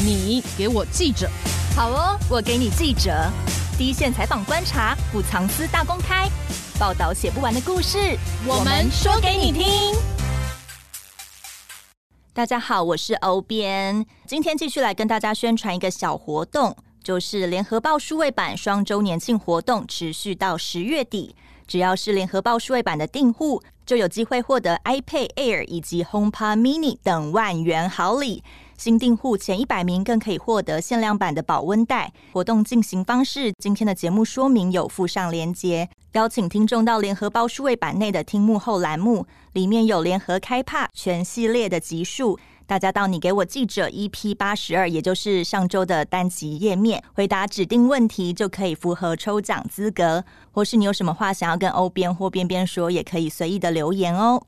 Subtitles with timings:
[0.00, 1.28] 你给我记者，
[1.74, 3.28] 好哦，我给你记者，
[3.76, 6.30] 第一线采访观察，不藏私大公开，
[6.78, 8.16] 报道写不完的故事，
[8.46, 9.66] 我们说给你听。
[12.32, 21.34] 大家好，我是欧编，今天继续来跟大家宣传一个小活动，就是联合报数位版双周年庆活动，持续到十月底。
[21.66, 28.44] 只要是联合报数位版的订户，就有机会获得 iPad Air 以及 HomePod Mini 等万元好礼。
[28.78, 32.12] 新订户前一百名更可以获得限量版的保温袋。
[32.32, 42.38] 活动进行方式，今天的节目说明有附上连接，邀请听众到联合包数位版内的听幕后栏目，里面有联合开帕全系列的集数。
[42.68, 50.24] 大家到你给我记者 EP 八十二，也就是上周的单集页面，回答指定问题就可以符合抽奖资格。
[50.52, 54.40] 或是你有什么话想要跟欧编或边边说，也可以随意的留言哦。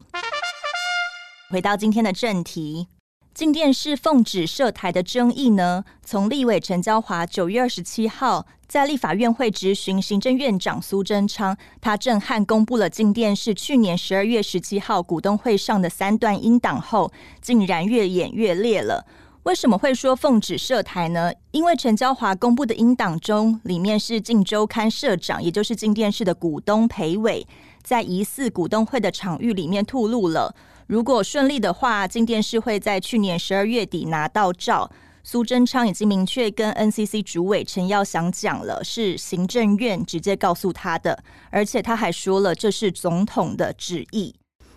[1.50, 2.86] 回到今天的正题。
[3.32, 17.10] 镜电视奉旨设台的争议呢，从立委陈椒华九月二十七号在立法院会质询行政院长苏贞昌，他震撼公布了镜电视去年十二月十七号股东会上的三段音档后，
[17.40, 19.06] 竟然越演越烈了。
[19.44, 21.32] 为什么会说奉旨设台呢？
[21.52, 27.46] 因为陈椒华公布的音档中，里面是《镜周刊》社长，也就是镜电视的股东裴伟，
[27.82, 30.54] 在疑似股东会的场域里面吐露了。
[30.90, 34.90] 如果顺利的话，镜电视会在去年十二月底拿到照。
[35.22, 44.34] 苏贞昌已经明确跟 NCC 主委陈耀祥讲了，是行政院直接告诉他的，而且他还说了这是总统的旨意。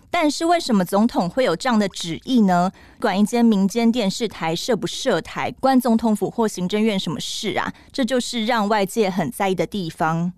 [0.08, 2.70] 但是为什么总统会有这样的旨意呢？
[3.00, 7.74] 管一间民间电视台设不设台，关总统府或行政院什么事啊？
[7.90, 10.32] 这就是让外界很在意的地方。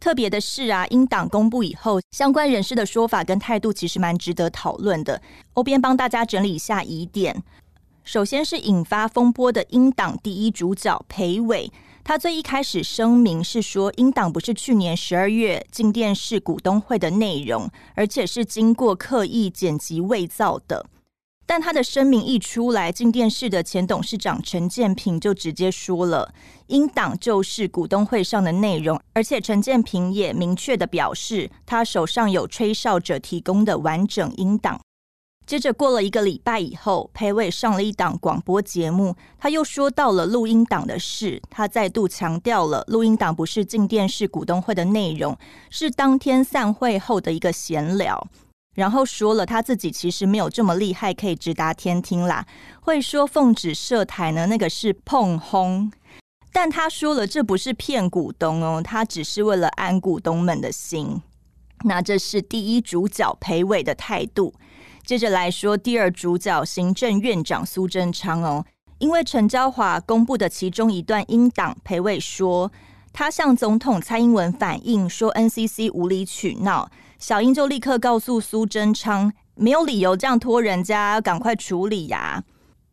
[0.00, 5.20] 特别的是啊，英党公布以后，相关人士的说法跟态度其实蛮值得讨论的。
[5.52, 7.42] 欧编帮大家整理一下疑点。
[8.02, 11.70] 首先是引发风波的英党第一主角裴伟，
[12.02, 20.86] 他最一开始声明是说，英党不是去年十二月镜电视股东会的内容，而且是经过刻意剪辑伪造的。
[21.50, 26.32] 但他的声明一出来，进电视的前董事长陈建平就直接说了，
[26.68, 34.80] 英党就是股东会上的内容，而且陈建平也明确的表示，他手上有吹哨者提供的完整音档。
[35.44, 45.36] 接着过了一个礼拜以后，裴伟上了一档广播节目，他又说到了录音档的事，他再度强调了录音档不是进电视股东会的内容，
[45.68, 48.28] 是当天散会后的一个闲聊。
[48.80, 52.46] 然后说了他自己其实没有这么厉害，可以直达天听啦。
[52.80, 55.92] 会说奉旨设台呢，那个是膨风。
[56.50, 61.20] 但他说了这不是骗股东哦，他只是为了安股东们的心。
[61.84, 64.54] 那这是第一主角裴伟的态度。
[65.04, 68.64] 接着来说第二主角行政院长苏贞昌哦，
[68.98, 72.72] 因为陈昭华公布的其中一段音档，裴伟说
[73.12, 76.90] 他向总统蔡英文反映说 NCC 无理取闹。
[77.20, 82.42] 小英就立刻告诉苏贞昌，没有理由这样拖人家，赶快处理呀。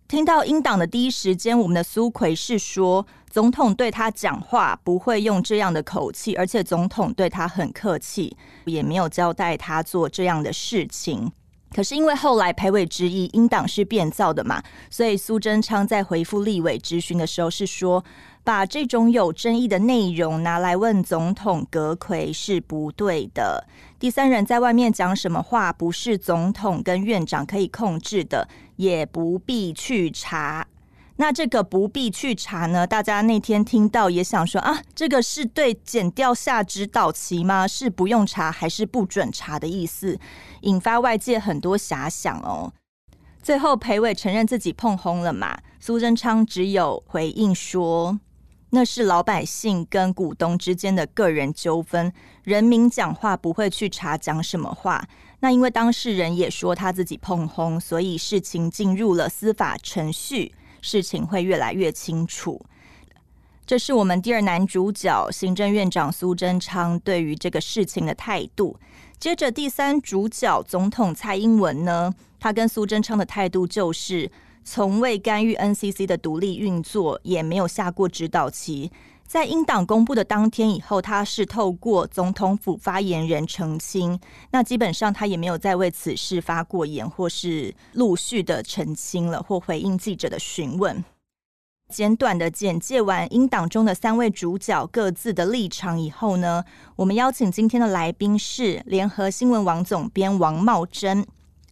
[0.06, 11.32] 听到英党的第一时间，我们的苏奎是说，总统对他讲话不会用这样的口气，而且总统对他很客气，也没有交代他做这样的事情。
[11.74, 18.04] 可是因为后来裴伟质疑英党是变造的嘛，所以苏贞昌在回复立委质询的时候是说，
[18.46, 23.68] 把这种有争议的内容拿来问总统阁揆是不对的。
[24.00, 30.68] 第三人在外面讲什么话，不是总统跟院长可以控制的，也不必去查。
[31.16, 32.86] 那这个不必去查呢？
[32.86, 37.68] 大家那天听到也想说啊，这个是对检调下指导棋吗？
[37.68, 40.20] 是不用查还是不准查的意思？
[40.62, 42.72] 引发外界很多遐想哦。
[43.42, 45.58] 最后裴伟承认自己碰轰了嘛？
[45.80, 48.20] 苏贞昌只有回应说。
[48.72, 52.12] 那是老百姓跟股东之间的个人纠纷，
[52.48, 55.06] 人民讲话不会去查讲什么话。
[55.42, 62.66] 那因为当事人也说他自己碰轰，所以事情进入了司法程序，事情会越来越清楚。
[63.66, 68.80] 这是我们第二男主角行政院长苏贞昌对于这个事情的态度。
[69.20, 74.32] 接着第三主角总统蔡英文呢，他跟苏贞昌的态度就是。
[74.70, 78.92] 从未干预 NCC 的独立运作，也没有下过指导棋。
[79.28, 84.18] 在英党公布的当天以后，他是透过总统府发言人澄清。
[84.52, 91.04] 那基本上他也没有再为此事发过言，或是陆续的澄清了，或回应记者的询问。
[91.90, 96.64] 简短的简介完英党中的三位主角各自的立场以后呢，
[96.96, 101.28] 我们邀请今天的来宾是联合新闻网总编王茂贞。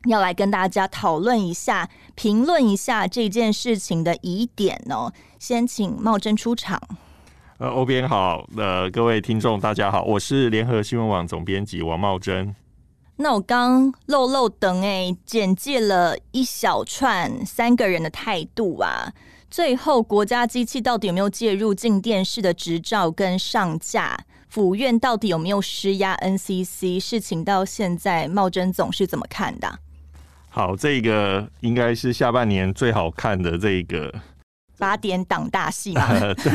[0.08, 5.12] 要来跟大家讨论一下、评论一下这件事情的疑点哦。
[5.40, 6.80] 先请茂珍出场。
[7.58, 12.54] 呃，欧编好，呃，各位听众大家好，我是联合新闻网总编辑王茂珍。
[13.16, 19.14] 那我刚漏漏等哎，简介了一小串三个人的态度啊。
[19.50, 24.20] 最后，国家机器到底有没有介入进电视的执照跟上架？
[24.50, 27.00] 府院到底有没有施压 NCC？
[27.00, 29.80] 事情到现在，茂珍总是怎么看的？
[30.50, 34.14] 好，这个应该是下半年最好看的这个。
[34.78, 36.34] 八点档大戏嘛、呃？
[36.36, 36.52] 对，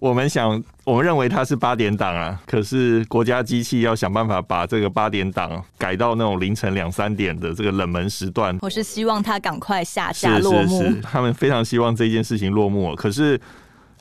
[0.00, 2.40] 我们想，我们认为它是八点档啊。
[2.46, 8.56] 可是国家机器要想办法把这个八点档改到那种凌晨两三点的这个冷门时段。
[8.60, 10.82] 我是希望它赶快下架落幕。
[10.82, 12.94] 是是是，他们非常希望这件事情落幕。
[12.94, 13.40] 可是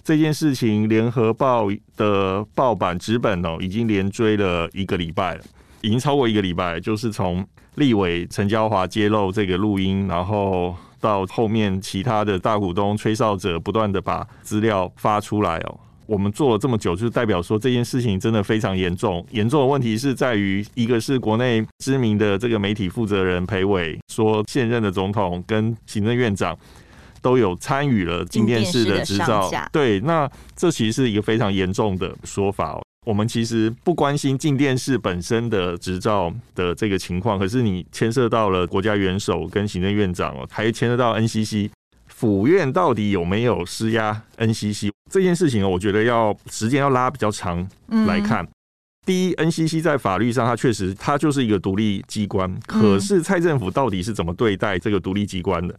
[0.04, 5.42] 这件事情，联合报的报版纸本哦，已经连追了一个礼拜了，
[5.82, 6.80] 已经超过一个礼拜。
[6.80, 7.46] 就是从
[7.76, 10.76] 立委陈椒华揭露这个录音，然后。
[11.00, 15.80] 到后面，其他的大股东吹哨者不断的把资料发出来哦。
[16.06, 19.26] 我们做了这么久，就代表说这件事情真的非常严重。
[19.32, 26.58] 严重的问题是在于，一个是国内知名的这个媒体负责人裴伟说，现任的总统跟行政院长
[27.22, 29.52] 都有参与了进电视的执照。
[29.74, 32.82] 对，那这其实是一个非常严重的说法哦。
[33.06, 41.70] 我们其实不关心镜电视本身的执照的这个情况，可是你牵涉到了国家元首跟行政院长哦，还牵涉到 NCC
[42.08, 47.66] 府院到底有没有施压 NCC 这件事情哦，我觉得要时间要拉比较长
[48.06, 48.46] 来看。
[49.06, 55.74] 第一，NCC 在法律上它确实它就是一个独立机关，可是蔡政府到底是怎么对待这个独立机关的？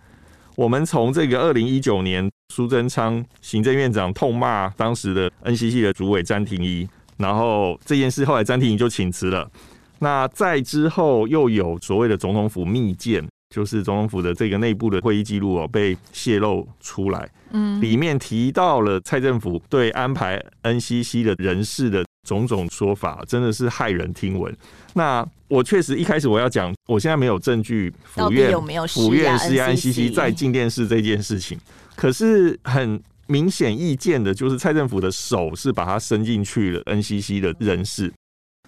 [0.57, 6.89] 我们从这个二零一九年苏贞昌行政院长痛骂当时的 NCC 的主委詹婷怡。
[7.19, 9.51] 然后这件事后来詹婷怡就请辞了。
[9.99, 17.29] 那在之后又有所谓的总统府密件，就是总统府的这个内部的会议记录哦，被泄露出来。
[17.51, 24.57] 嗯，里面提到了蔡政府对安排 NCC 的人事的种种说法，真的是骇人听闻。
[24.95, 31.59] 那我确实一开始我要讲，我现在没有证据，府院有没有府院施压 NCC 在进电视这件事情，
[31.97, 33.03] 可是很。
[33.29, 38.13] 明显意见的就是蔡政府的手是把它伸进去了 NCC 的人事。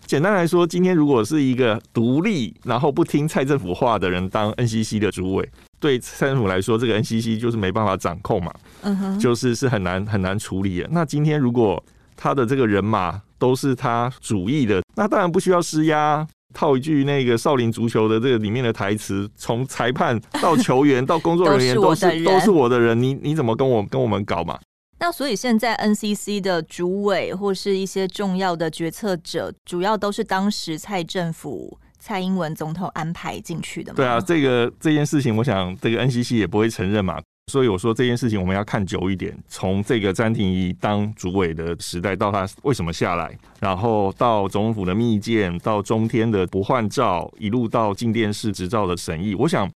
[0.06, 5.48] 简单来说，今天如果是一个独立然后不听蔡政府话的人当 NCC 的主委，
[5.78, 8.52] 对蔡政府来说，这个 NCC 就是没办法掌控嘛，
[8.82, 10.88] 嗯哼，就是是很难很难处理的。
[10.90, 11.82] 那今天如果
[12.16, 16.26] 他的这个人马都是他主意的，那当然不需要施压。
[16.52, 24.58] 套一句那个少林足球的这个里面的台词，从裁判到球员到工作人员都是都是，我的人，你你怎么跟我跟我们搞嘛？
[24.98, 33.96] 那所以现在 NCC 的主委或是一些重要的决策者，主要都是当时蔡政府蔡英文总统安排进去的吗？
[33.96, 37.18] 对啊，这个这件事情，我想这个 NCC 也不会承认嘛。
[37.50, 49.34] 所以我说这件事情我们要看久一点，从这个詹廷仪当主委的时代到他为什么下来，然后到总统府的密件，到中天的不换照，一路到进电视执照的审议。
[49.34, 49.68] 我想，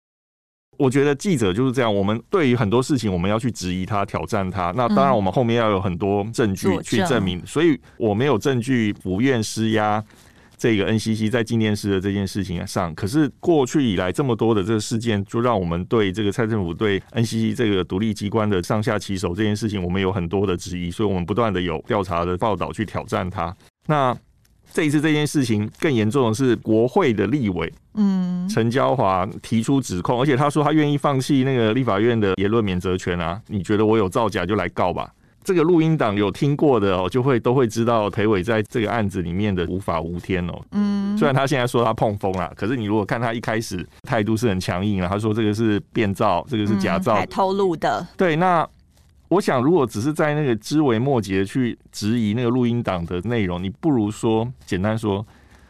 [0.76, 4.72] 我觉得记者就是这样，我们对于很多事情我们要去质疑他、挑战他。
[4.76, 7.44] 那当然，我们后面要有很多证据去证明。
[7.46, 10.04] 所以我没有证据，不愿施压。
[10.62, 23.52] 这个 NCC 在静电视的这件事情上，可是过去以来这么多的这个事件，就让我们对这个蔡政府对 NCC 这个独立机关的上下其手这件事情，我们有很多的质疑，所以我们不断的有调查的报道去挑战它。
[23.88, 24.16] 那
[24.72, 35.12] 这一次这件事情更严重的是，国会的立委，嗯，陈椒华提出指控，而且他说他愿意放弃那个立法院的言论免责权啊，你觉得我有造假就来告吧。
[35.44, 40.60] 这个录音档有听过的哦，就会都会知道裴伟在这个案子里面的无法无天哦。
[40.72, 48.06] 嗯，虽然他现在说他碰风了，可是你如果看他一开始态度是很强硬了，他说这个是变造，这个是假造，还偷录的。
[48.16, 48.66] 对，那
[49.28, 55.26] 我想如果只是在那个枝微末节去质疑那个录音档的内容，你不如说简单说，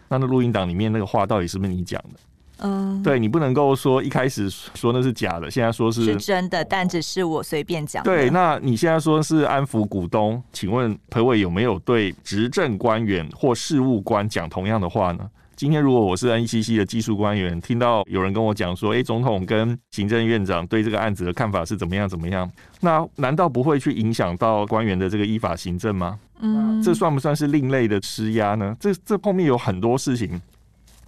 [0.08, 2.20] 那那录音档里面那个话到底是不是你讲的？
[2.62, 8.02] 嗯，对，你不能够说一开始说那是假的，现在说是是真的，但只是我随便讲。
[8.04, 15.28] 对，那你现在说是安抚股东，请问裴伟有没有对执政官员或事务官讲同样的话呢？
[15.54, 22.50] 今天如果我是 NCC 的技术官员，听到有人跟我讲说，哎，总统跟行政院长对这个案子的看法是怎么样怎么样，
[22.80, 26.18] 那难道不会去影响到官员的这个依法行政吗？
[26.40, 28.74] 嗯，这算不算是另类的施压呢？
[28.80, 30.40] 这这后面有很多事情。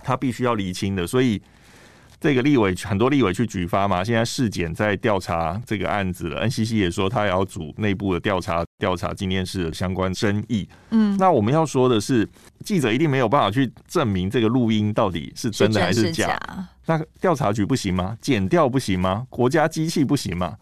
[0.04, 1.40] 他必须要厘清的，所以
[2.20, 10.68] 这个立委很多立委去举发嘛，现在市检在调查这个案子了，NCC 也说他也要组内部的调查，调查今天是相关争议。
[10.90, 12.26] 嗯，那我们要说的是，
[12.64, 16.28] 记者一定没有办法去证明这个录音到底是真的还是假。
[16.28, 16.68] 是假。
[16.87, 18.16] 那调查局不行吗？
[18.20, 19.26] 检调不行吗？
[19.28, 20.56] 国家机器不行吗？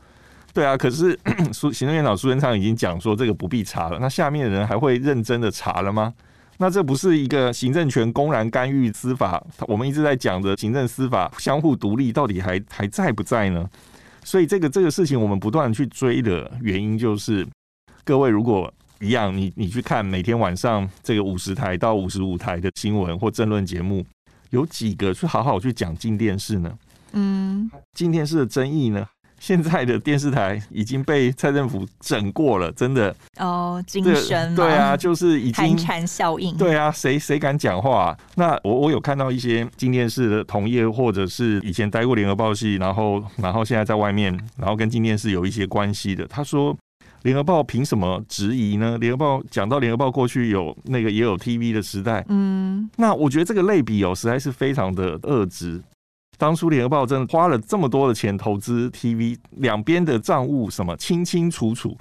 [0.52, 1.18] 对啊，可是
[1.52, 6.12] 苏 行政院长苏贞昌已经讲说这个不必查了，那下面的人还会认真的查了吗？
[6.62, 9.44] 那这不是一个行政权公然干预司法？
[9.66, 13.68] 我们一直在讲的行政司法相互独立，到底还还在不在呢？
[14.22, 17.44] 所以这个这个事情，我们不断去追的原因，就是
[18.04, 24.06] 各位如果一样，你你去看每天晚上这个五十台到五十五台的新闻或政论节目，
[24.50, 26.78] 有几个去好好去讲进电视呢？
[27.10, 29.04] 嗯，进电视的争议呢？
[29.42, 38.18] 现在的电视台已经被蔡政府整过了，真的哦，精神对啊，就是已经寒蝉效应，对啊，谁谁敢讲话啊？
[38.36, 46.76] 那我我有看到一些镜电视的同业，或者是以前待过联合报系，然后然后现在在外面，然后跟镜电视有一些关系的，他说
[47.22, 48.96] 联合报凭什么质疑呢？
[49.00, 55.82] 联合报讲到联合报过去有那个也有 TV 的时代，嗯，那我觉得这个类比哦，实在是非常的恶质。
[56.42, 61.96] 当初联合报真的花了这么多的钱投资 TV，两边的账务什么清清楚楚。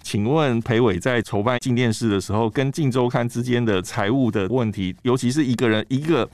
[0.00, 6.28] 请问裴伟在筹办进电视的时候，跟进周刊之间的财务的问题，尤其是一个人一个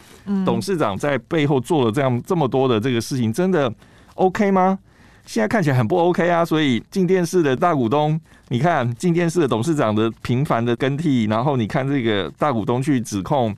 [0.44, 3.72] 董事长在背后做了这样这么多的这个事情，真的
[4.16, 4.78] OK 吗？
[5.25, 6.44] 现在看起来很不 OK 啊！
[6.44, 13.56] 所以进电视的大股东，你看进电视的董事长的频繁的更替，然后你看这个大股东去指控。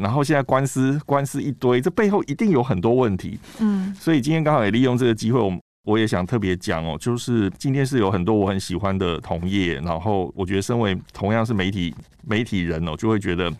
[0.00, 3.38] 然后现在官司官司一堆，这背后一定有很多问题。
[3.58, 5.52] 嗯，所以今天刚好也利用这个机会，我
[5.84, 13.52] 我也想特别讲哦，就是今天是有很多我很喜欢的同业，然后我觉得身为同样是媒体媒体人哦，就会觉得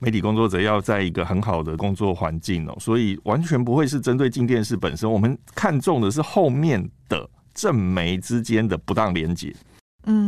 [0.00, 9.54] 媒体工作者要在一个很好的工作环境哦，所以完全不会是针对进电视本身，我们看重的是后面的政媒之间的不当连结。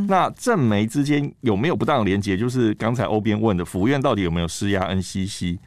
[0.07, 2.37] 那政媒之间有没有不当的连结？
[2.37, 5.59] 就是刚才欧编问的，府院到底有没有施压 NCC？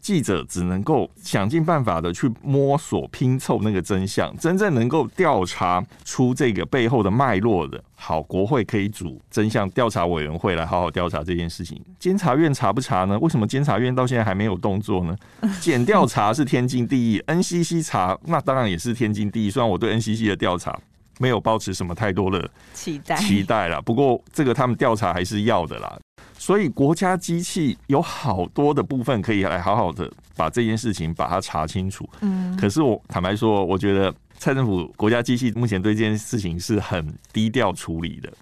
[0.00, 11.78] 记者只能够想尽办法的去摸索拼凑那个真相，真正能够调查出这个背后的脉络的，好，国会可以组真相调查委员会来好好调查这件事情。
[11.98, 13.18] 监察院查不查呢？
[13.18, 15.14] 为什么监察院到现在还没有动作呢？
[15.60, 19.50] 检调查是天经地义，NCC 查那当然也是天经地义。
[19.50, 20.74] 虽然我对 NCC 的调查。
[21.20, 25.98] 没有抱持什么太多的期待期待了，不过这个他们调查还是要的啦。
[26.38, 32.08] 所以国家机器有好多的部分可以来好好的把这件事情把它查清楚。
[32.22, 38.32] 嗯，可是我坦白说，我觉得蔡政府国家机器目前对这件事情是很低调处理的。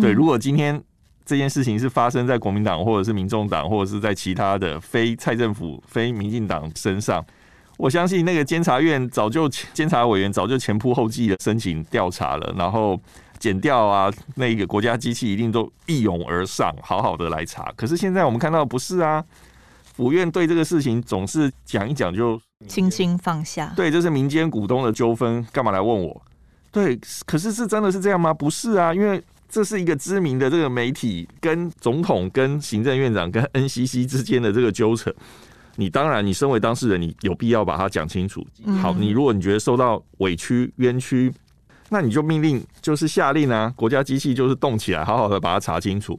[0.00, 0.82] 对，如果今天
[1.24, 7.24] 这件事情是发生在国民党或者是民众党或者是在其他的非蔡政府非民进党身上。
[7.76, 12.98] 我相信那个监察院早就监察委员早就前仆后继的申请调查了，然后
[13.38, 17.70] 检调啊，那个国家机器一定都一涌而上，好好的来查。
[17.76, 19.22] 可是现在我们看到不是啊，
[19.94, 23.72] 府院对这个事情总是讲一讲就轻轻放下。
[23.76, 26.22] 对，这是民间股东的纠纷，干嘛来问我？
[26.72, 28.32] 对，可是是真的是这样吗？
[28.32, 35.14] 不是啊，因为这是一个知名的这个媒体跟总统、跟行政院长、跟 NCC 之间的这个纠扯。
[35.76, 38.44] 你当然，你身为当事人，你有必要把它讲清楚。
[38.82, 41.32] 好，你如果你觉得受到委屈、冤屈，
[41.88, 46.18] 那你就命令，就是下令啊，国家机器就是动起来，好好的把它查清楚。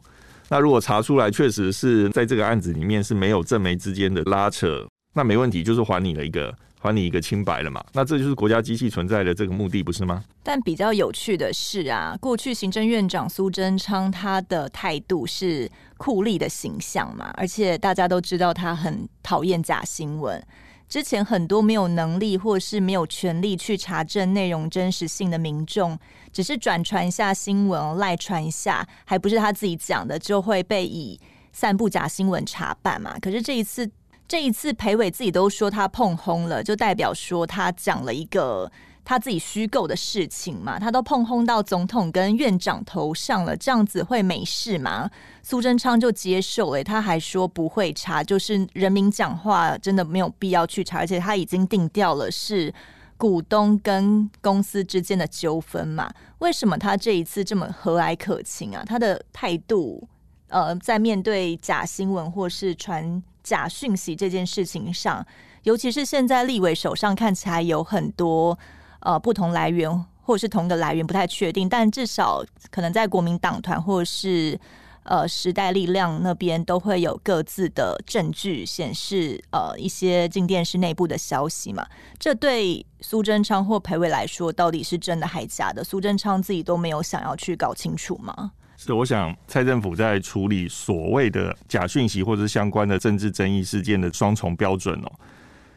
[0.49, 6.53] 那如果查出来确实是在这个案子里面是没有政媒之间的拉扯，那没问题，就是还你了一个。
[6.79, 7.83] 还你一个清白了嘛？
[7.93, 10.23] 那这就是国家机器存在的这个目的，不是吗？
[10.43, 20.41] 但比较有趣的是啊，过去行政院长苏贞昌他的态度是酷吏的形象嘛，而且大家都知道他很讨厌假新闻。
[20.87, 25.97] 之前很多没有能力或是没有权力去查证内容真实性的民众，
[26.31, 31.19] 只是转传一下新闻，赖传一下，还不是他自己讲的，就会被以
[31.51, 33.17] 散布假新闻查办嘛。
[33.19, 33.89] 可是这一次。
[34.27, 38.69] 这一次，裴伟自己都说他碰轰了，就代表说他讲了一个
[39.05, 40.77] 他自己虚构的事情嘛。
[40.77, 45.09] 他都碰轰到总统跟院长头上了，这样子会没事吗？
[45.41, 52.73] 苏贞昌就接受了，他还说不会查，就是人民讲话真的没有必要去查，而且他已经定调了是
[53.15, 56.11] 股东跟公司之间的纠纷嘛。
[56.39, 58.83] 为什么他这一次这么和蔼可亲啊？
[58.85, 60.05] 他的态度，
[60.49, 63.23] 呃，在面对假新闻或是传。
[63.47, 65.25] 假讯息这件事情上，
[65.63, 68.57] 尤其是现在立委手上看起来有很多
[68.99, 69.89] 呃不同来源，
[70.23, 74.59] 或者是同的来源不太确定，但至少可能在国民党团或是
[75.03, 81.87] 呃时代力量那边都会有各自的证据显示，呃一些静电视内部的消息嘛。
[82.19, 85.83] 这对苏贞昌或裴伟来说，到底是真的还是假的？
[85.83, 88.51] 苏贞昌自己都没有想要去搞清楚吗？
[88.77, 95.11] 是，我想蔡政府在处理所谓的假讯息或者相关的政治争议事件的双重标准哦。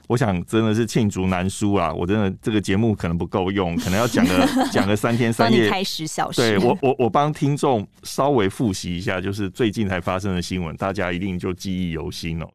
[0.07, 1.95] 我想真的是罄竹难书啊！
[1.95, 6.43] 我真的这个节目可能不够用，可能要讲个 讲个三天三夜，开十小时。
[6.43, 12.49] 对我我我帮听众稍微复习一下，就是最近才发生的新闻，大家一定就记忆犹新哦。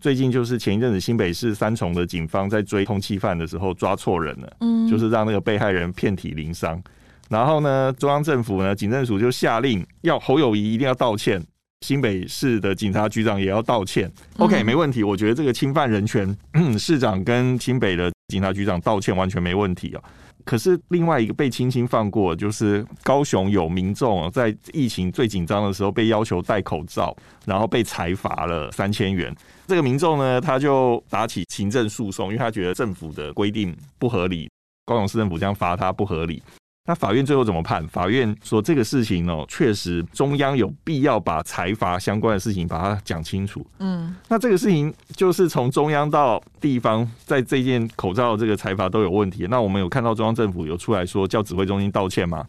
[0.00, 6.82] 最近就是前一阵子新北市三重的警方在追通缉犯的时候抓错人了，嗯，就是让那个被害人遍体鳞伤。
[7.28, 11.42] 然后呢，中央政府呢，警政署就下令要侯友谊一定要道歉。
[11.80, 15.02] 新北市的警察局长也要道歉，OK，没问题。
[15.02, 16.32] 我觉得这个侵犯人权，
[16.78, 20.02] 市长跟新北的警察局长道歉完全没问题啊。
[20.44, 29.34] 可是另外一个被轻轻放过，就是高雄有民众在疫情最紧张的时候被要求戴口罩，然后被裁罚了三千元。
[29.66, 34.48] 这个民众呢，他就打起行政诉讼，因为他觉得政府的规定不合理，
[34.86, 36.40] 高雄市政府这样罚他不合理。
[36.84, 37.86] 那法院最后怎么判？
[37.86, 43.64] 法院说这个事情哦，确实中央有必要把财阀相关的事情把它讲清楚。
[43.78, 49.46] 嗯，那这个事情就是从中央到地方，在这件口罩这个财阀都有问题。
[49.48, 52.44] 那我们有看到中央政府有出来说叫指挥中心道歉吗？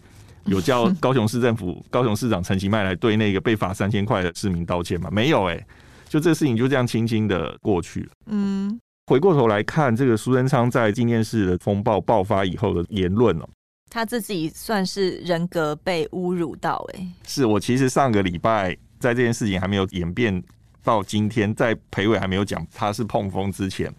[0.45, 5.09] 有叫 高雄市政府高雄市长陈其迈来对那个被罚三千块的市民道歉吗？
[5.11, 5.65] 没有哎、欸，
[6.09, 8.09] 就这个事情就这样轻轻的过去了。
[8.25, 13.47] 嗯，回过头来看这个苏贞昌在今天市的风暴爆发以后的言论哦。
[13.93, 20.41] 他自己算是人格被侮辱到哎、欸，是我其实上个礼拜在这件事情还没有演变
[20.83, 23.93] 到今天，在裴伟还没有讲他是碰风之前，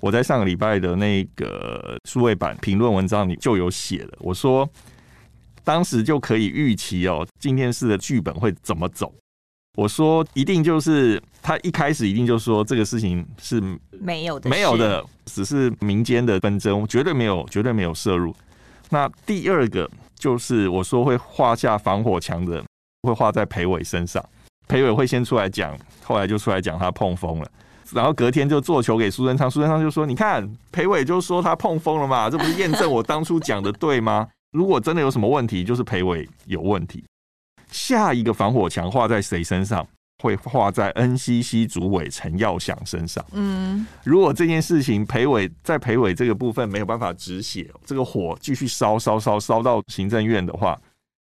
[0.00, 4.68] 我在上个礼拜的那个数位版评论文章里就有写了，我说
[5.62, 9.14] 当时就可以预期哦，今天是的剧本会怎么走。
[9.76, 13.62] 我说一定就是他一开始一定就说这个事情是
[14.00, 18.34] 没有的，没有的，只是民间的纷争，绝对没有，绝对没有涉入。
[18.90, 22.62] 那第二个就是我说会画下防火墙的，
[23.02, 24.24] 会画在裴伟身上。
[24.66, 27.50] 裴伟会先出来讲，后来就出来讲他碰风了，
[27.92, 34.28] 然后隔天就做球给苏贞昌，苏贞昌就说：“你看，裴伟就说他碰风了嘛，这不是验证我当初讲的对吗？
[34.52, 37.02] 如果真的有什么问题，就是裴伟有问题。
[37.70, 39.86] 下一个防火墙画在谁身上？”
[40.20, 43.24] 会画在 NCC 主委陈耀祥身上。
[43.32, 50.76] 嗯，如果这件事情裴伟在裴伟这个部分没有办法止血，这个火继续烧烧烧烧到行政院的话，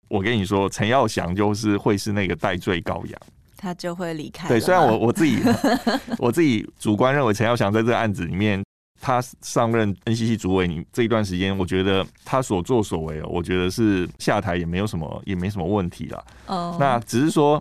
[0.09, 3.21] 我跟你说，陈耀祥就是会是那个代罪羔羊，
[3.57, 4.47] 他就会离开。
[4.47, 5.41] 对，虽然我我自己
[6.19, 8.63] 我自己主观认为陈耀祥在这个案子里面，
[9.01, 16.25] 他上任 NCC 主委你这一段时间，我觉得他所作所为哦，我觉得是下台也没有什么也没什么问题了。
[16.47, 17.61] 哦，那只是说。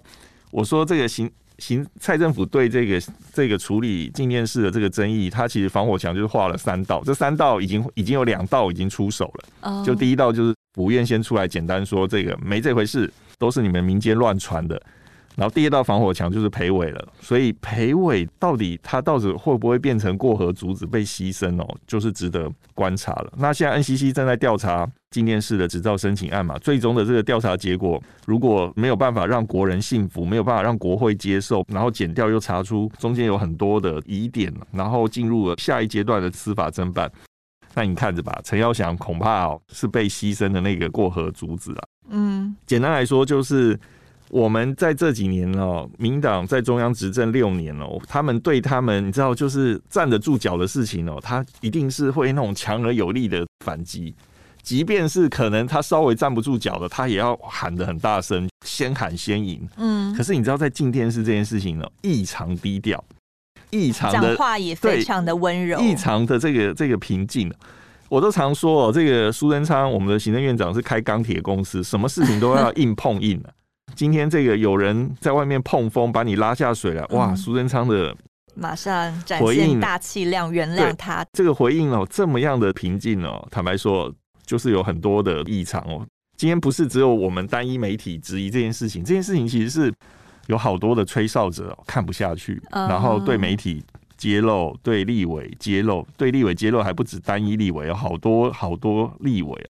[0.54, 3.02] 我说这个行行蔡政府对这个
[3.34, 9.84] 这个处理静电式的这个争议，他其实防火墙就是画了三道，这三道已经已经有两道已经出手了。
[9.84, 14.80] 就第一道就是府院先出来简单说这个没这回事，都是你们民间乱传的。
[15.36, 23.34] 然后第二道防火墙就是裴伟了，所以裴伟到底他到底会不会变成过河卒子被牺牲哦，就是值得观察了。
[23.38, 37.12] 那现在 NCC 正在调查静电式的执照申请案嘛，最终的这个调查结果如果没有办法让国人信服，没有办法让国会接受，然后检调又查出中间有很多的疑点，然后进入了下一阶段的司法侦办，
[37.74, 41.82] 那你看着吧，陈耀祥恐怕哦是被牺牲的那个过河卒子啊。
[42.10, 43.80] 嗯，简单来说就是。
[44.34, 54.15] 我们在这几年哦，民党在中央执政六年哦，他们对他们，你知道，就是站得住脚的事情哦，他一定是会那种强而有力的反击，
[54.63, 59.69] 即便是可能他稍微站不住脚的，他也要喊得很大声，先喊先赢。
[59.78, 63.06] 嗯，可是你知道，在静电视这件事情呢，异常低调，
[63.69, 67.54] 异常的讲话也非常的温柔，异常的这个这个平静。
[68.10, 73.54] 我都常说哦，这个苏贞昌，我们的行政院长是开钢铁公司，什么事情都要硬碰硬的。
[73.95, 77.36] 今天这个有人在外面碰风，把你拉下水了，哇！
[77.36, 78.15] 苏贞昌的
[78.56, 81.25] 马上展现大气量，原谅他。
[81.34, 84.13] 这个回应哦，这么样的平静哦，坦白说，
[84.45, 86.06] 就是有很多的异常哦。
[86.36, 89.93] 今天不是只有我们单一媒体质疑这件事情，这件事情其实是
[90.47, 93.84] 有好多的吹哨者看不下去，然后对媒体
[94.17, 99.69] 揭露，对立委揭露，对立委揭露还不止单一立委，有好多好多立委。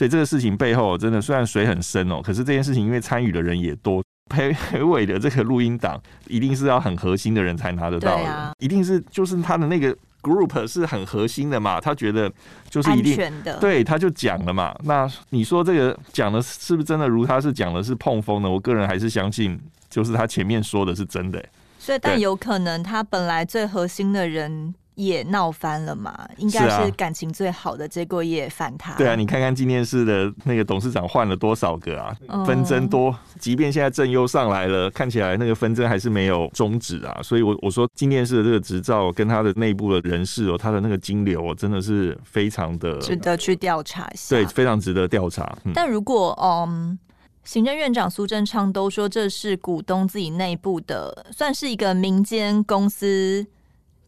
[0.00, 12.32] 所以这个事情背后真的虽然水很深哦，可是这件事情因为参与的人也多，裴裴伟的这个录音档一定是要很核心的人才拿得到的，一定是就是他的那个 group 是很核心的嘛，他觉得
[12.70, 14.74] 就是一定的，对，他就讲了嘛。
[14.84, 18.48] 那你说这个讲的是不是真的如他是讲的是碰风呢？
[18.48, 19.60] 我个人还是相信，
[19.90, 21.48] 就是他前面说的是真的、欸。
[21.78, 24.74] 所以，但有可能他本来最核心的人。
[25.00, 26.28] 也闹翻了嘛？
[26.36, 28.94] 应该是感情最好的，结果也反他。
[28.94, 32.14] 对啊，你看看今天市的那个董事长换了多少个啊？
[32.44, 37.18] 纷争多，即便现在正优上来了，看起来那个纷争还是没有终止啊。
[37.22, 44.36] 所以我，我我说今天市的这个执照跟他的内部的人事哦，他的那个金流真的是非常的值得去调查一下。
[44.36, 45.56] 对，非常值得调查。
[45.64, 46.98] 嗯、但如果嗯，
[47.44, 53.46] 行政院长苏贞昌都说这是股东自己内部的，算是一个民间公司。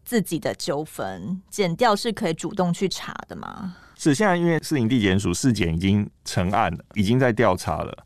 [0.03, 3.75] 自己的纠纷，减掉是可以主动去查的吗？
[3.97, 8.05] 是，现在因为市营地检署市检已经成案了，已经在调查了。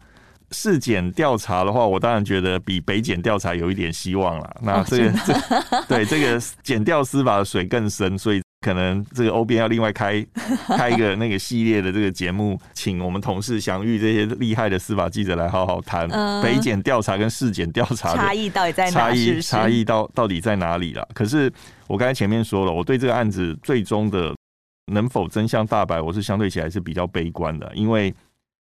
[0.51, 4.55] 市检调查的话，我当然觉得比北检调查有一点希望了。
[4.61, 5.13] 那这个、
[5.89, 10.25] 对这个检调司法的水更深，所以可能这个欧编要另外开
[10.77, 16.07] 开一个那个系列的这个节目，请我们同事详阅这些厉害的司法记者来好好谈
[16.41, 18.91] 北检调查跟市检调查的差异到底在哪？
[18.91, 21.07] 差异差异到到底在哪里了？
[21.13, 21.51] 可是。
[21.89, 24.35] 我刚才前面说了，我对这个案子最终的
[24.91, 28.13] 能否真相大白，我是相对起来是比较悲观的，因为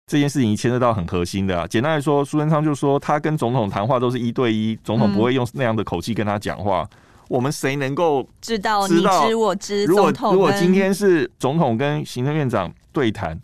[0.08, 1.64] 这件事情牵涉到很核心的啊。
[1.64, 6.82] 简单来说，苏贞昌就说他跟总统谈话都是一对一，总统不会用那样的口气跟他讲话。
[6.90, 6.98] 嗯、
[7.32, 8.86] 我们谁能够知道？
[8.86, 9.86] 你知我知。
[9.86, 13.40] 如果如果今天是总统跟行政院长对谈，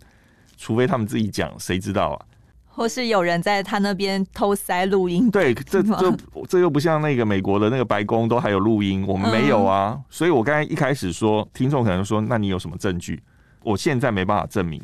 [0.57, 2.25] 除非他们自己讲，谁知道啊？
[2.67, 5.31] 或是有人在他那边偷塞录音？
[5.31, 9.95] 对，这这这又不像那个美国的那个白宫都还有录音，我们没有啊。
[9.95, 13.19] 嗯、所以我刚才一开始说，听众可能说，那你有什么证据？
[13.63, 14.79] 我现在没办法证明，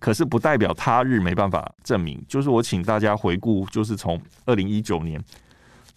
[0.00, 2.18] 可是不代表他日没办法证明。
[2.26, 5.22] 就是我请大家回顾，就是从二零一九年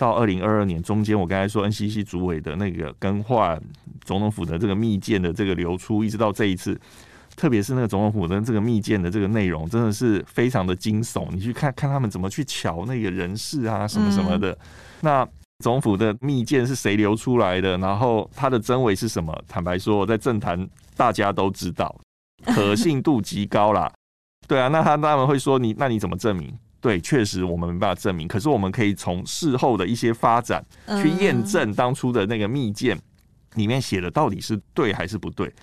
[0.01, 3.61] 到二零二二年中间，我刚才说 NCC 主委的那个更换，
[4.03, 6.75] 总统府的这个密件的这个流出，一直到这一次。
[7.35, 11.27] 特别是那个总统府的这个密件的这个内容，真的是非常的惊悚。
[11.31, 14.51] 你去看看他们怎么去瞧那个人事啊，什么什么的。
[14.51, 14.57] 嗯、
[15.01, 15.25] 那
[15.63, 17.77] 总统府的密件是谁流出来的？
[17.77, 19.31] 然后它的真伪是什么？
[19.47, 21.95] 坦白说，在政坛大家都知道，
[22.47, 23.89] 可信度极高啦。
[24.47, 26.51] 对啊，那他他们会说你，那你怎么证明？
[26.81, 28.27] 对，确实我们没办法证明。
[28.27, 30.65] 可是我们可以从事后的一些发展
[31.01, 32.99] 去验证当初的那个密件
[33.53, 35.53] 里面写的到底是对还是不对。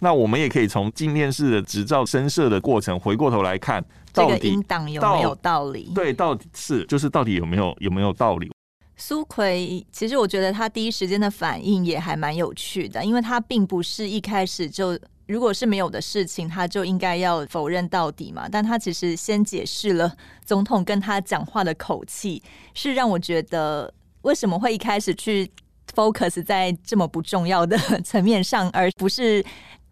[0.00, 5.92] 那我们也可以从今天市的执照申设的过程回过头来看，这个音档有没有道理？
[5.94, 8.50] 对，到底是就是到底有没有有没有道理？
[8.96, 14.98] 苏奎其实我觉得他第一时间的反应也还蛮有趣的，因为他并不是一开始就
[15.32, 18.46] 如果是没有的事情，他就应该要否认到底嘛。
[18.50, 20.14] 但他其实先解释了
[20.44, 22.42] 总统跟他讲话的口气，
[22.74, 25.50] 是让我觉得为什么会一开始去
[25.94, 29.42] focus 在这么不重要的层面上，而不是。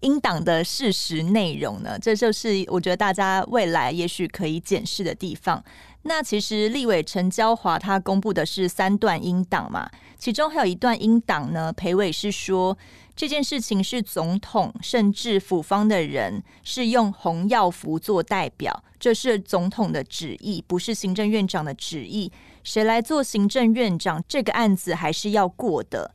[0.03, 1.99] 英党的事实内容呢？
[2.01, 5.63] 这就是我觉得大家未来也许可以检视的地方。
[6.05, 12.79] 那其实立委陈娇华他公布的是三段英党嘛，其中还有一段英党呢，裴伟是说
[13.21, 22.33] 这件事情是总统甚至府方的人是用洪耀福做代表，这是总统的旨意，不是行政院长的旨意。
[22.65, 26.15] 谁来做行政院长，这个案子还是要过的。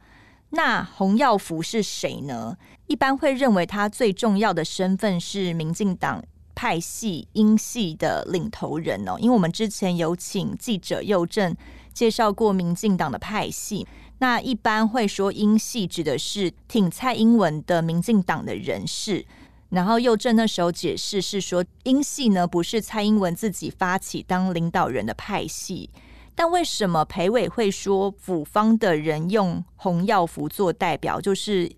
[0.49, 2.57] 那洪耀福是谁呢？
[2.87, 6.23] 一般会认为他最重要的身份是民进党
[6.55, 9.15] 派系英系的领头人哦。
[9.19, 11.55] 因为我们之前有请记者佑正
[11.93, 13.87] 介绍过民进党的派系，
[14.19, 19.25] 那一般会说英系指的是挺蔡英文的民进党的人士。
[19.69, 25.89] 然后右正那时候解释是说，英系呢不是蔡英文自己发起当领导人的派系。
[26.34, 31.71] 但为什么裴伟会说府方的人用红耀服做代表，就是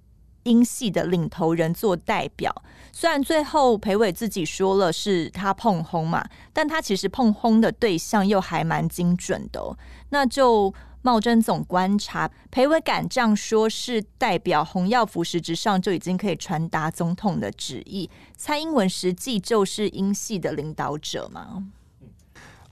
[0.48, 2.64] 英系的领头人做代表？
[2.92, 9.78] 虽然最后裴伟自己说了是他碰轰嘛，但他其实碰轰的对象又还蛮精准的。
[10.10, 21.66] 那就茂贞总观察，裴伟敢这样说是代表洪耀福实质上就已经可以传达总统的旨意，蔡英文实际就是英系的领导者吗？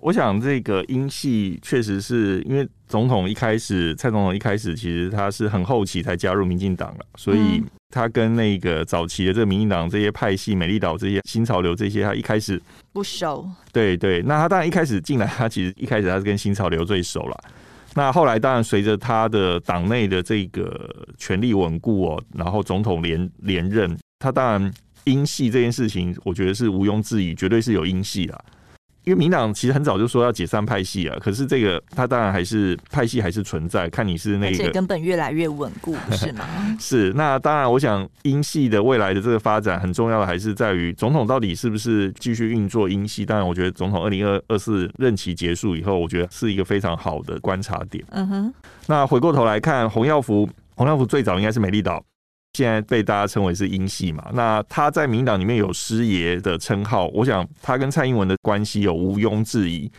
[0.01, 12.61] 我想这个英系确实是因为总统一开始，蔡总统一开始其实他是很后期才加入民进党了，所以他跟那个早期的这个民进党这些派系、美丽岛这些新潮流这些，他一开始
[12.93, 13.49] 不熟。
[13.71, 17.43] 对对，那他当然一开始进来，他其实一开始他是跟新潮流最熟了。
[17.95, 24.73] 那后来当然随着他的党内的这个权力稳固哦，然后总统连连任，他当然
[25.05, 28.37] 英系这件事情，我觉得是毋庸置疑，绝对是有英系啦。
[29.05, 36.45] 因为民党其实很早就说要解散派系啊，可是这个他当然还是派系还是存在，看你是那个，根本越来越稳固， 是吗？
[36.79, 43.25] 是，那当然，我想英系的未来的这个发展很重要的还是在于总统到底是不是继续运作英系。
[43.25, 48.03] 当然，我觉得总统二零二二四任期结束以后，我觉得是一个非常好的观察点。
[48.09, 48.53] 嗯哼，
[48.87, 52.03] 那回过头来看，洪耀福，洪耀福最早应该是美丽岛。
[52.55, 59.91] 现在被大家称为是英系嘛，那他在民党里面有师爷的称号，我想他跟蔡英文的关系有毋庸置疑。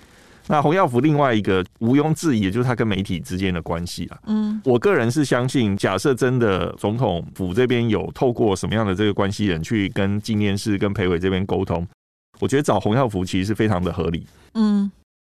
[0.49, 4.19] 那洪耀福另外一个毋庸置疑，也就是他跟媒体之间的关系啊。
[4.27, 11.87] 嗯，我个人是相信，假设真的总统府这边有透过什么样的这个关系人去跟纪念室、跟裴伟这边沟通，
[12.39, 14.27] 我觉得找洪耀福其实是非常的合理。
[14.55, 14.91] 嗯。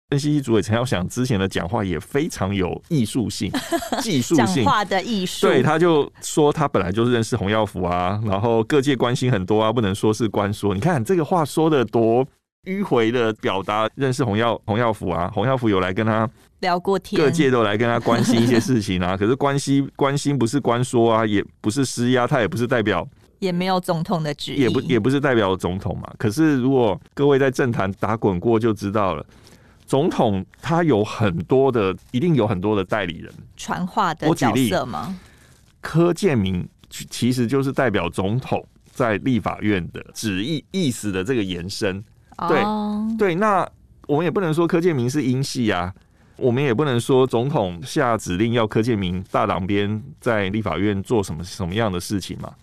[0.10, 3.52] NCC 主委陈耀祥之前的讲话也非常有艺术性、
[4.02, 5.46] 技术性，讲话的艺术。
[5.46, 10.74] 对，他就说他本来就是认识洪耀福啊，然后各界关心很多啊，不能说是官说。
[10.74, 12.26] 你看这个话说的多
[12.63, 16.30] 迂回的表达，认识洪耀洪耀福啊，洪耀福有来跟他
[16.62, 19.15] 聊过天，各界都来跟他关心一些事情啊。
[19.20, 23.06] 可是关心关心不是官说啊，也不是施压，他也不是代表，
[23.39, 26.10] 也没有总统的旨意，也不也不是代表总统嘛。
[26.17, 29.26] 可是如果各位在政坛打滚过，就知道了。
[29.88, 35.17] 总统他有很多的，一定有很多的代理人，传话的角色吗？
[35.80, 42.04] 柯建明其实就是代表总统在立法院的旨意意思的这个延伸。
[42.50, 43.17] 对、oh.
[43.17, 43.65] 对，那
[44.08, 45.93] 我们也不能说柯建明是英系啊，
[46.36, 52.54] 我们也不能说总统下指令要柯建明大党边在立法院做什么什么样的事情嘛。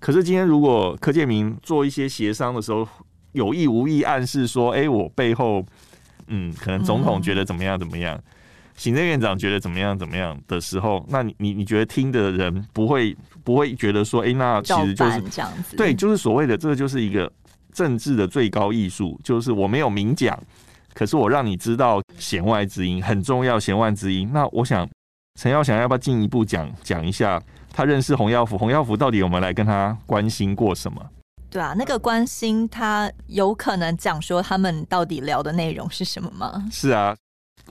[0.00, 2.86] 可是今天如果柯建明做一些协商的时候，
[3.32, 5.64] 有意无意暗示说，哎、欸，我背后。
[6.28, 8.22] 嗯，可能总统觉得怎么样怎么样，嗯、
[8.76, 17.30] 行政院长觉得怎么样怎么样的时候，那你你你觉得听的人不会不会觉得说，哎、欸，那其实就是这样子，对，就是所谓的这个就是一个
[17.72, 20.38] 政治的最高艺术，就是我没有明讲，
[20.94, 24.28] 可是我让你知道弦外之音很重要，弦外之音。
[24.32, 24.88] 那我想
[25.40, 27.40] 陈耀祥要不要进一步讲讲一下，
[27.72, 31.00] 他认识洪耀福，洪耀福到底有没有来跟他关心过什么？
[31.50, 36.68] 对啊，那个关心他有可能讲说他们到底聊的内容是什么吗？
[36.70, 37.16] 是啊，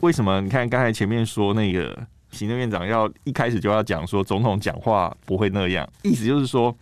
[0.01, 0.41] 为什么？
[0.41, 1.97] 你看刚才前面说那个
[2.31, 6.75] 行政院长要一开始就要讲说总统讲话不会那样，意思就是说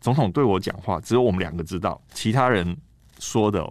[0.00, 2.76] 总统对我讲话只有我们两个知道，其他人
[3.18, 3.64] 说的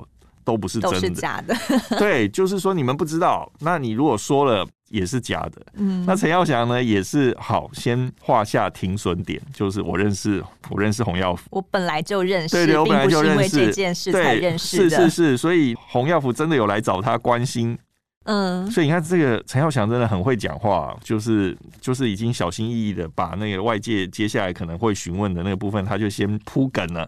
[0.49, 1.55] 都不是真的，都是假的。
[1.99, 4.65] 对，就是说你们不知道，那你如果说了。
[4.89, 17.77] 也是假的，嗯，那陈耀祥呢也是好，先画下停损点，就是我认识，我认识洪耀福，我本来就认识，对对，我本来就认识，这件事才认识的，是是是，所以洪耀福真的有来找他关心，
[18.23, 27.07] 嗯，所以你看这个陈耀祥真的很会讲话，就是就是已经小心翼翼的把那个外界接下来可能会询问的那个部分，他就先铺梗了。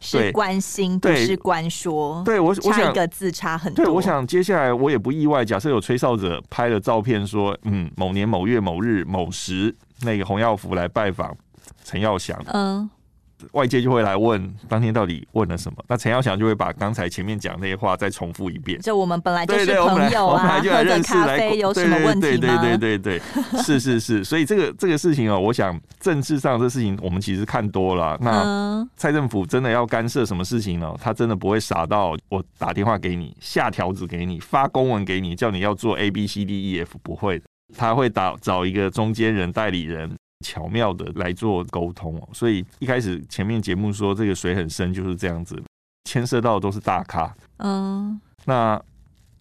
[0.00, 2.22] 是关心，不是关说。
[2.24, 3.84] 对，我我想差一个字差很多。
[3.84, 5.44] 对，我想接下来我也不意外。
[5.44, 11.36] 假设有吹哨者拍了照片，说，嗯，某年某月某日某时，那个洪耀福来拜访
[11.84, 12.40] 陈耀祥。
[12.52, 12.88] 嗯。
[13.52, 18.80] 外界就会来问当天到底问了什么，那陈耀祥就会把刚才前面讲那些话再重复一遍。
[18.80, 22.38] 就我们本来就是朋友啊， 喝个咖啡有什么问题吗？
[22.38, 23.22] 对对对对对对，
[23.62, 24.24] 是是是。
[24.24, 28.18] 所以这个这个事情哦，我想政治上这事情我们其实看多了。
[28.20, 30.94] 那蔡政府真的要干涉什么事情呢？
[31.00, 37.44] 他真的不会傻到我打电话给你，下条子给你，发公文给你，叫你要做 A B C D E F，不会的。
[37.76, 40.10] 他会打找一个中间人代理人。
[40.44, 45.60] 巧妙的来做沟通哦，所以一开始前面节目说这个水很深，就是这样子，
[46.04, 47.34] 牵涉到的都是大咖。
[47.56, 48.80] 嗯，那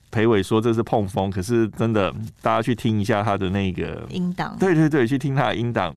[0.10, 5.94] 裴伟说这是碰风，可是真的，大家去听一下他的那个音档，对对对，去听他的音档。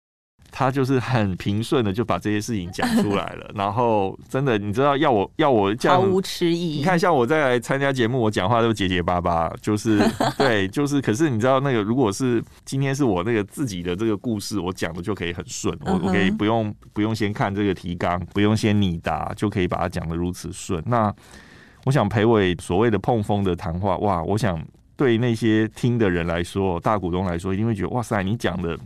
[0.52, 6.78] 他就是很平顺的就把这些事情讲出来了， 然后真的，你知道要我要我这样毫无迟疑。
[6.78, 10.00] 你看，像我在来参加节目，我讲话都结结巴巴，就是
[10.36, 11.00] 对，就是。
[11.00, 20.82] 可是你知道，那个如果是今天是我那个自己的这个故事，我讲的就可以很顺，我我可以不用不用先看这个提纲，不用先拟答，就可以把它讲的如此顺。
[20.86, 21.12] 那
[21.84, 24.62] 我想裴伟所谓的碰风的谈话，哇，我想
[24.96, 28.78] 对那些听的人来说，大股东来说，一定会觉得哇塞，你讲的。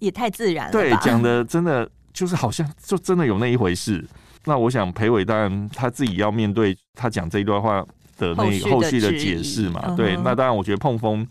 [0.00, 4.04] 也太自然了，对，讲的真的就是好像就真的有那一回事。
[4.44, 7.84] 那我想裴伟当然他自己要面对他讲这一段话
[8.18, 9.94] 的那个后续的解释嘛。
[9.94, 11.26] 对，那当然我觉得碰风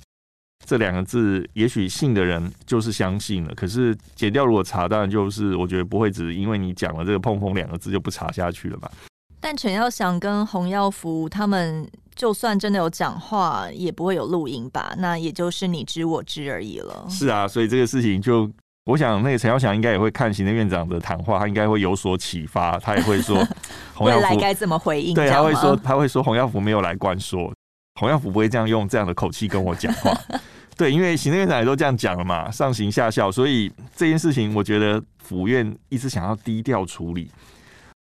[0.66, 3.56] 这两个字，也许信的人就是相信了。
[3.56, 8.92] 可是解掉如果查，当然就是我觉得不会只因为你讲了这个碰风两个字就不查下去了吧。
[9.40, 14.94] 但陈耀祥跟洪耀福他们就算真的有讲话，也不会有录音吧？
[14.98, 17.06] 那也就是你知我知而已了。
[17.10, 18.52] 是啊，所以这个事情就。
[18.86, 23.38] 我想，那个陈耀祥应该也会看行政院长的谈话，他应该会有所启发，他也会说
[23.94, 25.14] 洪耀福，未来该怎么回应？
[25.14, 27.54] 对，他会说，他会说洪耀福没有来关说。
[28.00, 30.12] 洪耀福不会这样用这样的口气跟我讲话。
[30.76, 37.30] 对，因为行政院长也都这样讲了嘛，上行下效，所以这件事情我觉得府院一直想要低调处理。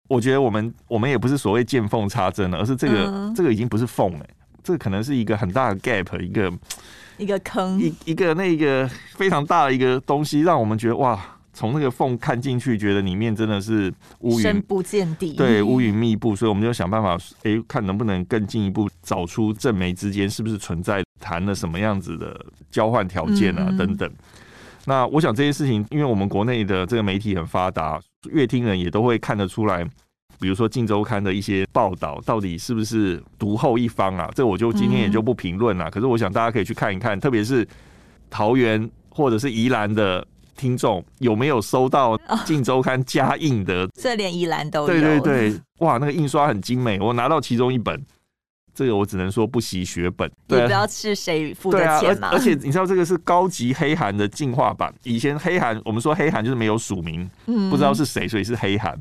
[0.08, 4.26] 我觉得我们我们也不是所谓见缝插针了，而是这个、嗯、这个已经不是缝了，
[4.64, 6.52] 这个可能是一个很大的 gap，一个
[7.18, 11.18] 一个坑，一一个那个非常大的一个东西，让我们觉得哇。
[11.54, 24.08] 从那个缝看进去，觉得里面真的是乌云深不见底，对，乌云密布，所以我们就想办法，哎、欸，看能不能更进一步找出正媒之间是不是存在谈了什么样子的交换条件啊，等等。
[24.84, 29.84] 那我想这些事情，因为我们国内的这个媒体很发达，阅听人也都会看得出来，
[30.40, 34.30] 比如说《镜周刊》的一些报道，到底是不是独后一方啊？
[34.34, 35.90] 这我就今天也就不评论了。
[35.90, 37.66] 可是我想大家可以去看一看，特别是
[38.30, 40.26] 桃园或者是宜兰的。
[40.58, 43.88] 听众有没有收到《镜周刊》加印的？
[43.94, 44.86] 这连宜兰都有。
[44.88, 48.04] 对对对，哇，那个印刷很精美，我拿到其中一本，
[48.78, 50.30] 这个我只能说不惜血本。
[50.46, 52.28] 对，不知道是谁付的钱吗？
[52.30, 54.94] 而且你知道这个是高级黑函的进化版。
[55.02, 58.96] 以前黑函，我们说黑函就是没有署名，嗯不知道是谁，所以是黑函。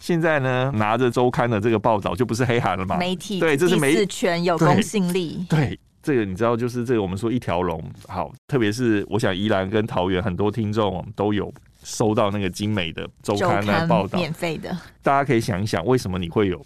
[0.00, 2.96] 现在呢，拿着周刊的这个报道就不是黑函了嘛？
[2.96, 5.46] 媒体对，这是媒体权有公信力。
[5.48, 5.78] 对。
[6.02, 14.70] 这个你知道，就是这个我们说一条龙好，特别是我想宜兰跟桃园很多听众都有收到那个精美的周刊的报道，免费的。
[15.02, 16.64] 大家可以想一想，为什么你会有，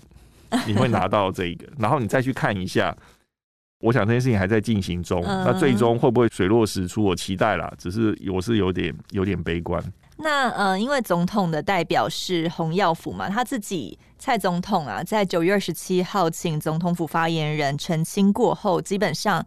[0.67, 2.97] 你会拿到这个，然后你再去看一下。
[3.83, 7.03] 我想这件事情还在进行中，那最终会不会水落石出？
[7.03, 9.83] 我期待啦，只是我是有点有点悲观。
[10.19, 19.43] 那呃，因为总统的代表是洪耀福嘛，他自己蔡总统啊，在九月二十七号请总统府发言人澄清过后，基本上，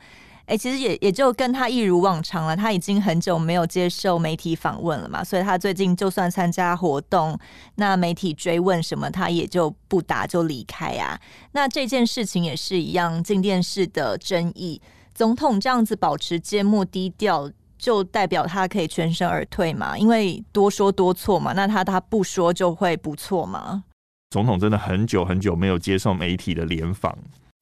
[0.45, 2.55] 哎、其实也也就跟他一如往常了。
[2.55, 7.37] 他已经很久没有接受媒体访问了嘛，所以他最近就算参加活动，
[7.75, 11.19] 那媒体追问什么，他也就不答就离开啊。
[11.53, 14.81] 那这件事情也是一样，进电视的争议，
[15.13, 17.51] 总统这样子保持缄默低调。
[17.75, 19.97] 就代表他可以全身而退嘛？
[19.97, 21.51] 因为多说多错嘛。
[21.51, 23.83] 那他他不说就会不错嘛？
[24.29, 27.13] 总统真的很久很久没有接受媒体的联访。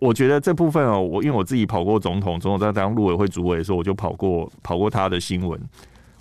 [0.02, 5.58] 我觉得这部分哦，我因为我自己跑过总统，总统在当陆委会主委的时候，我就跑过跑过他的新闻，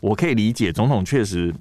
[0.03, 1.53] 我可以理解总统确实。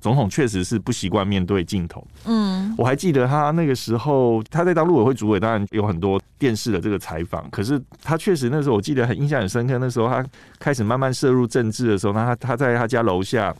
[0.00, 2.06] 总统确实是不习惯面对镜头。
[2.24, 7.50] 嗯，我还记得他那个时候，他在当陆委会主委，当然有很多电视的这个采访。
[7.50, 9.76] 可是他确实那时候，我记得很印象很深刻。
[9.78, 10.24] 那时候他
[10.60, 13.52] 开始慢慢涉入政治的时候，那他他在他家楼下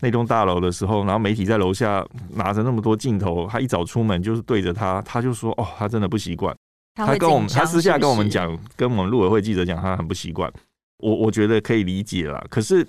[0.00, 6.54] 那栋大楼的时候，然后媒体在楼下拿着那么多镜头，他一早出门就是对着他，他就说：“哦，他真的不习惯。”
[6.94, 10.52] 他跟我们，他私下跟我们讲，跟我们陆委会记者讲，他很不习惯。
[10.98, 12.44] 我我觉得可以理解啦。
[12.48, 12.86] 可是。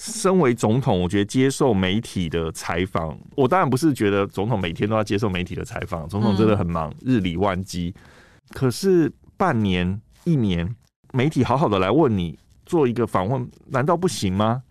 [0.00, 7.92] 身为总统，我觉得接受媒体的采访，我当然不是觉得总统每天都要接受媒体的采访，总统真的很忙，日理万机。
[8.50, 10.72] 可是半年、一年，
[11.12, 14.62] 媒体好好的来问你做一个访问，难道不行吗？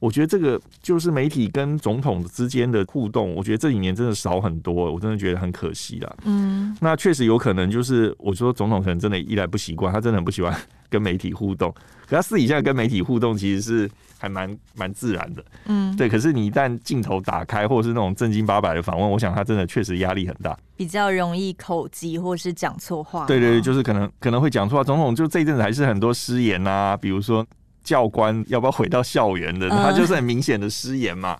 [0.00, 6.16] 我觉得这个就是媒体跟总统之间的互动，我觉得这几年真的少很多，我真的觉得很可惜啦。
[6.24, 10.52] 嗯，那确实有可能就是我说总统可能真的一来不习惯，他真的很不喜欢
[10.90, 11.72] 跟媒体互动，
[12.08, 13.90] 可他私底下跟媒体互动其实是。
[14.22, 16.06] 还蛮蛮自然的，嗯，对。
[16.06, 23.24] 可是你一旦镜头打开，或者是那种正经八百的访问，我想他真的确实压力很大，比较容易口急或是讲错话。
[23.24, 24.84] 对对对，就是可能可能会讲错话。
[24.84, 27.42] 总统就这一阵子还是很多失言啊，比如说
[27.82, 31.38] 教官要不要回到校园的，他就是很明显的失言嘛。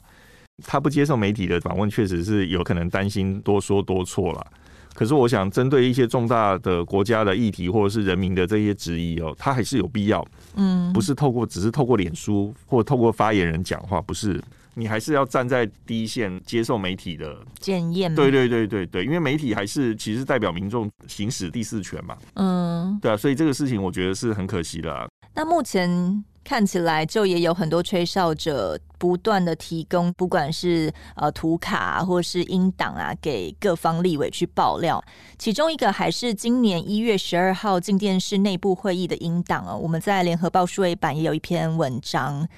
[0.66, 4.46] 他不接受媒体的访问，确实是有可能担心多说多错了。
[4.92, 10.22] 可是我想，针对一些重大的国家的议题或者是人民的这些质疑哦，他还是有必要，
[10.56, 14.42] 嗯，不是透过只是透过脸书或透过发言人讲话，不是，
[14.74, 18.14] 你还是要站在第一线接受媒体的检验。
[18.14, 25.08] 对对对对对，因为媒体还是其实代表民众行使第四权嘛，嗯，对啊，所以这个事情我觉得是很可惜的啊。
[25.34, 26.24] 那目前。
[26.42, 35.00] 看起来就也有很多吹哨者不断的提供，不管是呃图卡啊，或是英党啊，给各方立委去爆料。
[35.38, 39.76] 其中一个还是今年一月十二号进电视内部会议的英党哦。
[39.76, 42.48] 我们在联合报数位版也有一篇文章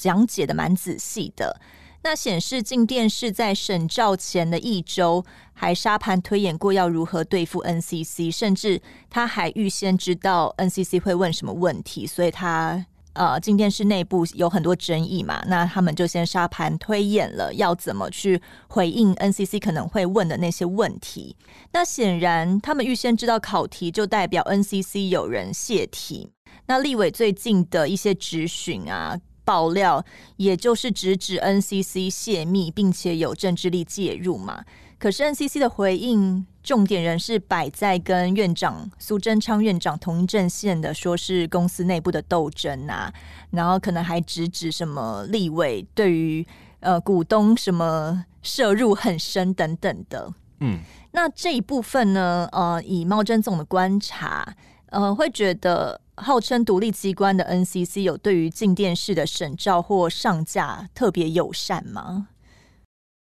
[0.00, 1.60] 讲解的蛮仔细的。
[2.02, 8.80] 那显示进电视在审照前的一周，还沙盘推演过要如何对付 NCC，甚至
[9.10, 12.86] 他还预先知道 NCC 会问什么问题，所以他。
[13.14, 21.36] 呃，进电视内部有很多争议嘛，那他们就先沙盘推演了要怎么去回应 NCC 可能会问的那些问题。
[21.72, 26.30] 那显然，他们预先知道考题，就代表 NCC 有人泄题。
[26.66, 30.04] 那立委最近的一些质询啊、爆料，
[30.36, 34.62] 也就是直指 NCC 泄密，并且有政治力介入嘛。
[34.98, 43.10] 可是 NCC 的回应重点仍是摆在跟院长苏贞昌院长同一阵线的，说是公司内部的斗争啊，
[43.52, 46.46] 然后可能还直指什么立委对于
[46.80, 50.30] 呃股东什么摄入很深等等的。
[50.60, 50.80] 嗯，
[51.12, 54.54] 那这一部分呢，呃，以茂贞总的观察，
[54.90, 62.28] 呃，会觉得号称独立机关的 NCC 有对于镜电视的审照或上架特别友善吗？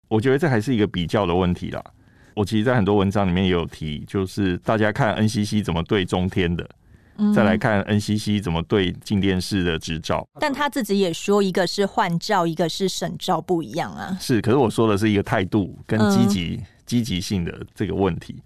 [0.08, 1.82] 我觉得这还是一个比较的问题啦。
[2.34, 6.66] 我其实，在很多文章里面也有提，就是大家看 NCC 怎么对中天的，
[7.16, 10.26] 嗯、再来看 NCC 怎么对镜电视的执照。
[10.40, 14.16] 但他自己也说，一个是换照，一个是审照不一样啊。
[14.20, 18.42] 是，可是我说的是一个态度跟积极积极性的这个问题。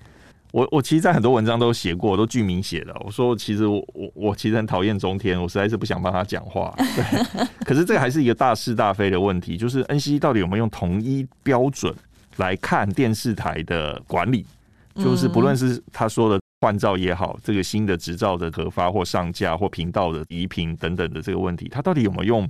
[0.56, 2.96] 我我其实，在很多文章都写过，都剧名写的。
[3.04, 6.74] 我说，其实我我我其实很讨厌中天，我实在是不想帮他讲话。
[6.78, 11.94] 对， 可是这个还是一个大是大非的问题，就是 NCC 到底有没有用统一标准
[12.38, 14.46] 来看电视台的管理？
[14.94, 22.48] 就是不论是他说的换照也好，这个新的执照的核发或上架或频道的移频等等的这个问题，他到底有没有用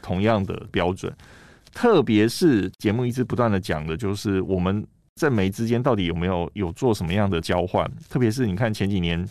[0.00, 1.14] 同样的标准？
[1.74, 4.82] 特别是节目一直不断的讲的，就是我们。
[5.22, 7.88] 政媒之间到底有没有有做什么样的交换？
[8.10, 9.24] 特别是你看前几年《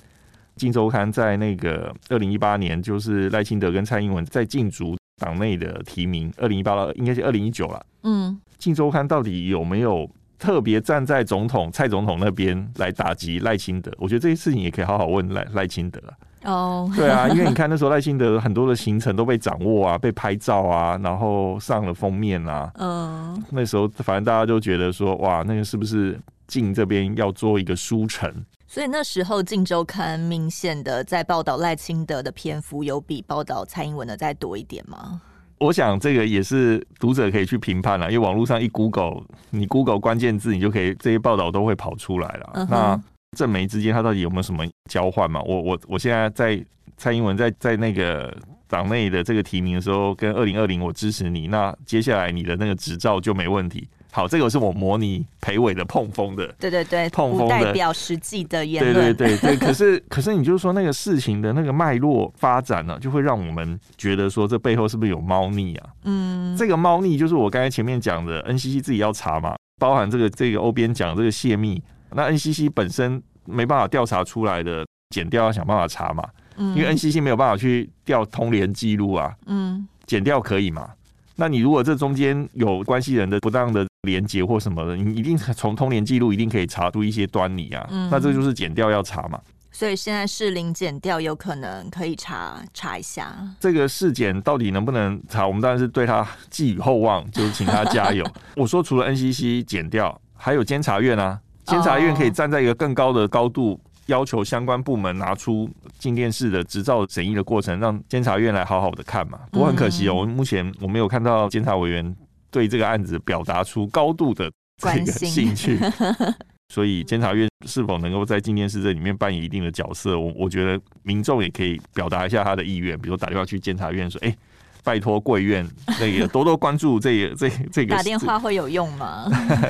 [0.55, 7.85] 金周刊》在那个二零一八年，就是赖清德跟蔡英文在竞逐党内的提名，二零一八到应该是二零一九了。
[8.03, 13.91] 嗯，《金周刊》到底有没有特别站在总统蔡总统那边来打击赖清德？
[13.97, 16.01] 我觉得这些事情也可以好好问赖赖清德。
[16.43, 16.95] 哦，oh.
[16.95, 22.71] 对啊，因为你看那时候赖清德很多的行程都被掌握啊， 被拍照啊，然后上了封面啊。
[22.75, 23.43] 嗯，uh.
[23.51, 28.33] 那时候反正大家都觉得说，哇，那个是不是镜这边要做一个书城？
[28.67, 35.19] 所以那时候《镜周刊》明显的在报道赖清德的篇幅有比报道蔡英文的再多一点吗？
[35.57, 39.21] 我想这个也是读者可以去评判了，因为网络上一 Google，
[39.51, 42.49] 你 Google 关键字，你就可以这些报道都会跑出来了。
[42.55, 42.67] Uh huh.
[42.71, 43.01] 那
[43.38, 45.41] 政媒之间，他到底有没有什么交换嘛？
[45.43, 46.61] 我我我现在在
[46.97, 48.36] 蔡英文在在那个
[48.67, 53.88] 党内的这个提名的时候，跟二零二零我支持你，那接下来你的那个执照就没问题。
[54.11, 59.55] 好，这个是我模拟裴伟的碰风的，对对对，碰风的代表实际的言论，对对对对。
[59.65, 65.89] 可是可是，你就是说那个事情的那个脉络发展呢、啊，就会让我们觉得说，这背后是不是有猫腻啊？
[66.03, 71.82] 嗯，这个猫腻就是我刚才前面讲的，NCC 自己要查嘛，包含这个这个欧边讲这个泄密。
[72.14, 76.24] 那 NCC 本身没办法调查出来的，剪掉要想办法查嘛。
[76.57, 79.34] 嗯，因为 NCC 没有办法去调通联记录啊。
[79.45, 80.89] 嗯，剪掉可以嘛？
[81.36, 87.88] 那你如果这中间有关系人的不当的连接或什么的，你一定从通联记录一定可以查出一些端倪啊。
[87.89, 89.39] 嗯，那这就是剪掉要查嘛。
[89.72, 95.47] 所以现在士林检调有可能可以查查一下这个事件到底能不能查？
[95.47, 98.24] 我们当然是对他寄予厚望，就是请他加油。
[98.57, 101.39] 我说除了 NCC 检调，还有监察院啊。
[101.66, 109.39] 监察院可以站在一个更高的高度，要求相关部门拿出镜电视的执照审议的过程，让监察院来好好的看嘛。
[109.51, 112.16] 不过很可惜哦，我目前我没有看到监察委员
[112.49, 115.78] 对这个案子表达出高度的这个兴趣，
[116.74, 124.36] 所以监察院是否能够在镜电视这里面扮演一定的角色，我我觉得民众也可以表达一下他的意愿，比如打电话去监察院说，哎。
[124.84, 125.67] 拜托贵院
[125.99, 127.95] 那个多多关注这个这这个。
[127.95, 129.25] 打电话会有用吗？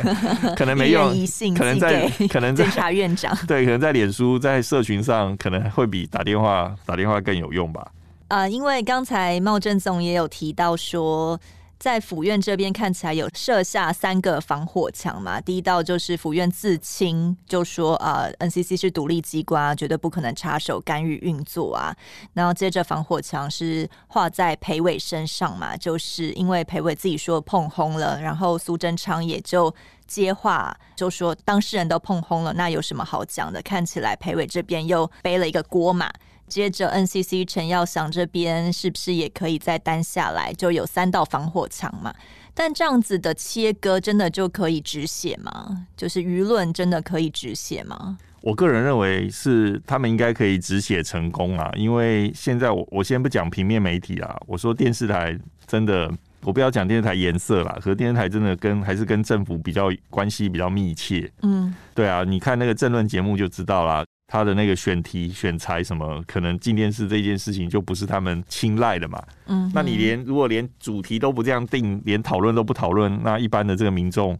[0.55, 1.13] 可能没用，
[1.55, 7.87] 可能在可能在监察院长 对，可能在脸书在社群上可能会比打电话打电话更有用吧。
[8.27, 11.39] 啊、呃，因为刚才茂正总也有提到说。
[11.81, 21.91] 在府院这边看起来有设下三个防火墙嘛，第一道就是府院自清，就说啊、，NCC 是独立机关，绝对不可能插手干预运作啊。
[22.33, 29.73] 然后接着防火墙是画在裴伟身上嘛，就是因为裴伟自己说碰轰了，然后苏贞昌也就
[30.11, 33.61] 接话，就说当事人都碰轰了，那有什么好讲的？
[33.61, 36.11] 看起来裴伟这边又背了一个锅嘛。
[36.47, 40.51] 接着，NCC 陈耀祥这边是不是也可以再担下来？
[40.53, 42.13] 就有三道防火墙嘛？
[42.53, 45.87] 但这样子的切割真的就可以止血吗？
[45.95, 48.17] 就是舆论真的可以止血吗？
[48.41, 51.71] 我个人认为是他们应该可以止血成功啊！
[51.77, 56.11] 因为现在我我先不讲平面媒体啊，我说电视台真的，
[56.43, 61.31] 我不要讲电视台颜色啦，可是电视台真的跟还是跟政府比较关系比较密切。
[61.41, 64.03] 嗯，对啊，你看那个政论节目就知道啦。
[64.33, 69.21] 他的那个选题、选材什么，可能进电视这件事情就不是他们青睐的嘛。
[69.47, 74.39] 嗯，那你连如果连主题都不这样定，连讨论都不讨论，那一般的这个民众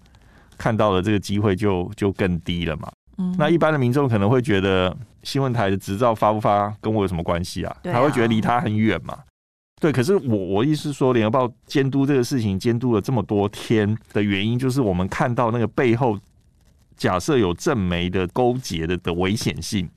[0.58, 2.90] 看到的这个机会就就更低了嘛。
[3.18, 7.76] 嗯，那一般的民众可能会觉得新闻台的执照发不发跟我有什么关系啊？
[7.84, 9.20] 他会觉得离他很远嘛。
[9.82, 16.18] 对，可是我我意思说，联合报监督这个事情监督了这么多天的原因，就是我们看到那个背后。
[16.98, 19.90] 假设有正媒的勾结的的危险性。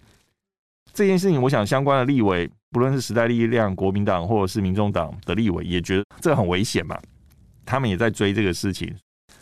[0.95, 6.99] 这件事情，我想相关的立委，不论是时代力量、国民党或者是民众党的立委，也觉得这很危险嘛。
[7.67, 8.91] 他们也在追这个事情，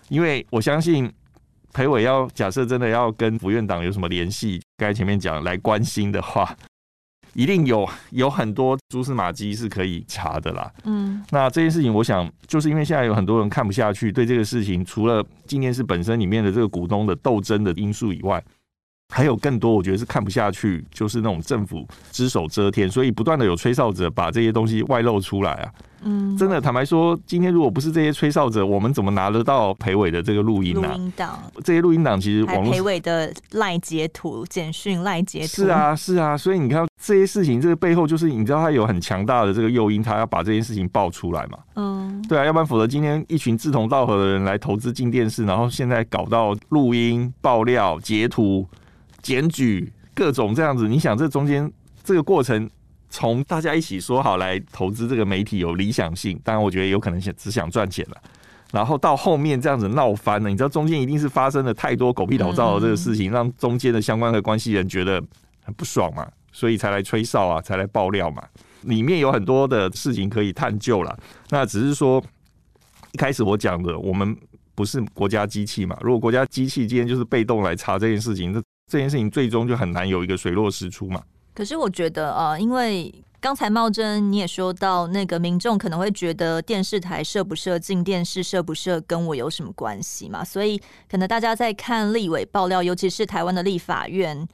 [0.08, 1.08] 因为我相信
[1.72, 6.56] 裴伟要假设真的要跟福院党有什么联系，刚才前面讲来关心的话，
[7.34, 10.72] 一定有有很多蛛丝马迹是可以查的啦。
[10.84, 18.42] 嗯，那这件事情，我想就是因为现在有很多人看不下去，对这个事情，除了今年是本身里面的这个股东的斗争的因素以外。
[19.14, 25.70] 还有更多，我觉得是看不下去，就是那种政府只手遮天，所以不断的有吹哨者把这些东西外露出来啊。
[26.04, 30.88] 嗯，真的坦白说，今天如果不是这些吹哨者，我们怎么拿得到裴伟的这个录音呢？
[30.88, 36.36] 录音档，这些录音档其实网络裴伟的赖截图、简讯赖截图，是啊，是啊。
[36.36, 41.58] 所以你看这些事情，这个背后就是你知道他有很强大的这个诱因，他要把这件事情爆出来嘛。
[41.76, 48.68] 嗯，对啊，要不然否则今天一群志同道合的人来投资进电视，然后现在搞到录音爆料、截图。
[49.22, 51.70] 检举各种这样子，你想这中间
[52.02, 52.68] 这个过程，
[53.12, 58.16] 从大家一起说好来投资这个媒体有理想性，当然我觉得有可能想只想赚钱了，
[58.72, 65.22] 然后到后面这样子闹翻了，你知道中间一定是发生了太多狗屁倒灶的这个事情，让中间的相关的关系人觉得
[65.62, 68.42] 很不爽嘛，所以才来吹哨啊，才来爆料嘛，
[68.84, 71.14] 里面有很多的事情可以探究了。
[71.50, 72.24] 那只是说
[73.12, 74.34] 一开始我讲的，我们
[74.74, 81.20] 不是国家机器嘛，如果国家机器今天就是被动来查这件事情，这这件事情最终就很难有一个水落石出嘛。
[81.54, 90.44] 可是我觉得呃，因为刚才茂真你也说到，那个民众可能会觉得电视台设不设进电视设不设跟我有什么关系嘛？
[90.44, 90.80] 所以
[91.10, 94.46] 可能大家在看立委爆料，尤其是台湾的立法院，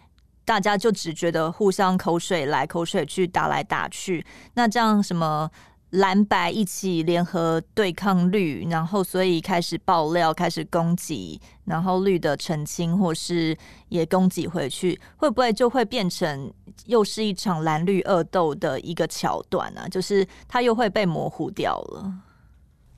[0.45, 4.25] 大家就只觉得互相口水来口水去，打来打去。
[4.55, 5.51] 那这样什么？
[5.91, 13.57] 蓝白一起联合对抗绿，然后所以开始爆料，开始攻击，然后绿的澄清，或是
[13.89, 16.53] 也攻击回去，会不会就会变成
[16.85, 19.89] 又是一场蓝绿恶斗的一个桥段呢？
[19.89, 22.13] 就是它又会被模糊掉了。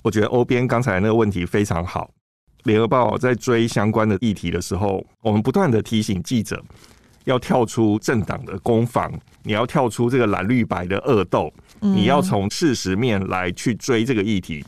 [0.02, 2.10] 我觉得欧编刚才那个问题非常好。
[2.64, 6.62] 联合报在追相关的议题的时候，我们不断的提醒记者
[7.24, 9.12] 要跳出政党的攻防，
[9.44, 11.52] 你要跳出这个蓝绿白的恶斗。
[11.80, 14.64] 你要从事实面来去追这个议题，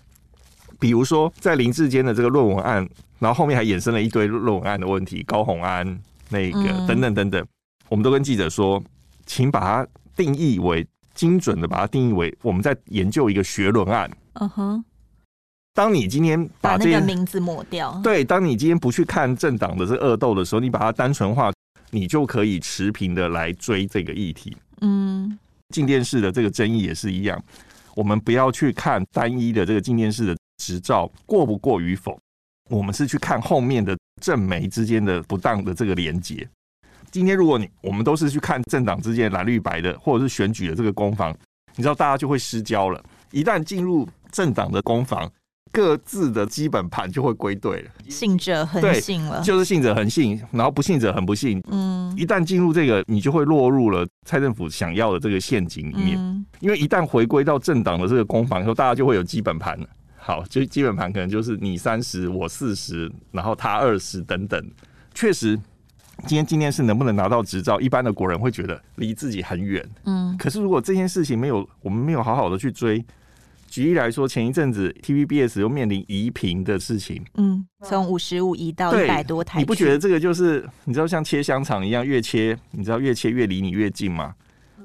[0.80, 2.88] 比如说在林志坚的这个论文案，
[3.18, 5.86] 然后后面还衍生了一堆论文案的问题，高虹安
[6.30, 7.46] 那个等等等等，
[7.88, 8.82] 我们都跟记者说，
[9.26, 9.86] 请把它
[10.16, 14.10] 定义为精准的，把它定义为我们在研究一个学论案。
[14.34, 14.84] 嗯哼，
[15.74, 21.52] 当你今天把这个名字抹掉，对，当你今天不去看政党的这恶斗的时候，你把它单纯化，
[21.90, 24.56] 你就可以持平的来追这个议题。
[24.80, 25.38] 嗯。
[25.72, 27.42] 静电视的这个争议也是一样，
[27.96, 32.16] 我们不要去看单一的这个静电视的执照过不过与否，
[32.70, 36.48] 我们是去看后面的政媒之间的不当的这个连接。
[37.10, 41.36] 今天如果你我们都是去看政党之间蓝绿白的，或者是选举的这个攻防，
[41.74, 43.02] 你知道大家就会失焦了。
[43.32, 45.30] 一旦进入政党的攻防，
[45.72, 51.62] 各自的基本盘就会归队了，信者恒信了，就是信者恒信，然后不信者很不信。
[51.68, 56.18] 嗯，一旦进入这个，你就会落入了蔡政府想要的这个陷阱里面。
[56.18, 59.86] 嗯，因为一旦回归到政党的这个攻防以后，大家就会有基本盘了。
[60.18, 64.70] 好，就基本盘可能就是你三十，我四十，然后他二十等等。
[65.14, 65.58] 确实，
[66.26, 69.82] 今天今天是能不能拿到执照，一般的国人会觉得离自己很远。
[70.04, 73.02] 嗯，可是如果这件事情没有，我们没有好好的去追。
[73.72, 84.34] 举例来说，前一阵子 TVBS 又面临移频的事情，嗯，从五十五移到一百多台，你不觉得这个就是你知道像切香肠一样，越切你知道越切越离你越近吗？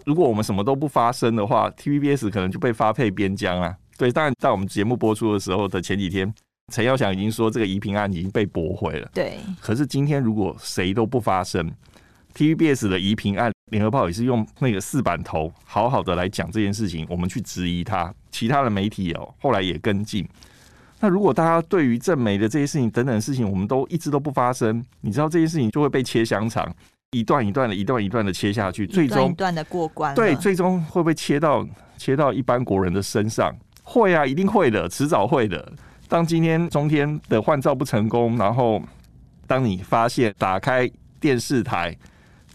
[0.05, 3.75] 如果我们什么都不发生的话，TVBS 可能就被发配边疆啊。
[3.97, 6.33] 对，当然在我们节目播出的时候的前几天，
[6.73, 9.09] 陈耀祥已经说这个移平案已经被驳回了。
[9.13, 11.69] 对，可是今天如果谁都不发声
[12.33, 13.51] ，TVBS 的移平案。
[13.69, 18.13] 联合报也是用那个四板头，好好的来讲这件事情，我们去质疑他。
[18.31, 20.27] 其他的媒体哦，后来也跟进。
[20.99, 26.71] 那如果大家对于正媒的这些事情等等事情，我们都一直都不发生，你知道这些事情就会被切香肠，
[27.11, 30.15] 一段一段的，一段一段的切下去，最终一段的过关。
[30.15, 33.53] 对，最终会不会切到切到一般国人的身上？
[33.83, 35.73] 会啊，一定会的，迟早会的。
[36.07, 38.81] 当今天中天的换照不成功，然后
[39.45, 40.89] 当你发现打开
[41.19, 41.95] 电视台。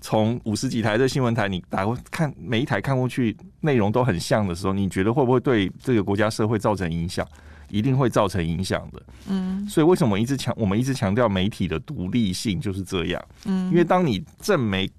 [0.03, 7.27] 从五十几台的新闻台，你打过看每一台看过去内容都很像的时候，你觉得会不会对这个国家社会造成影响？
[7.71, 9.03] 一定会造成影响的。
[9.29, 13.25] 嗯，所以为什么一直强我们一直强调媒体的独立性就是这样。
[13.47, 14.91] 嗯，因为当你正媒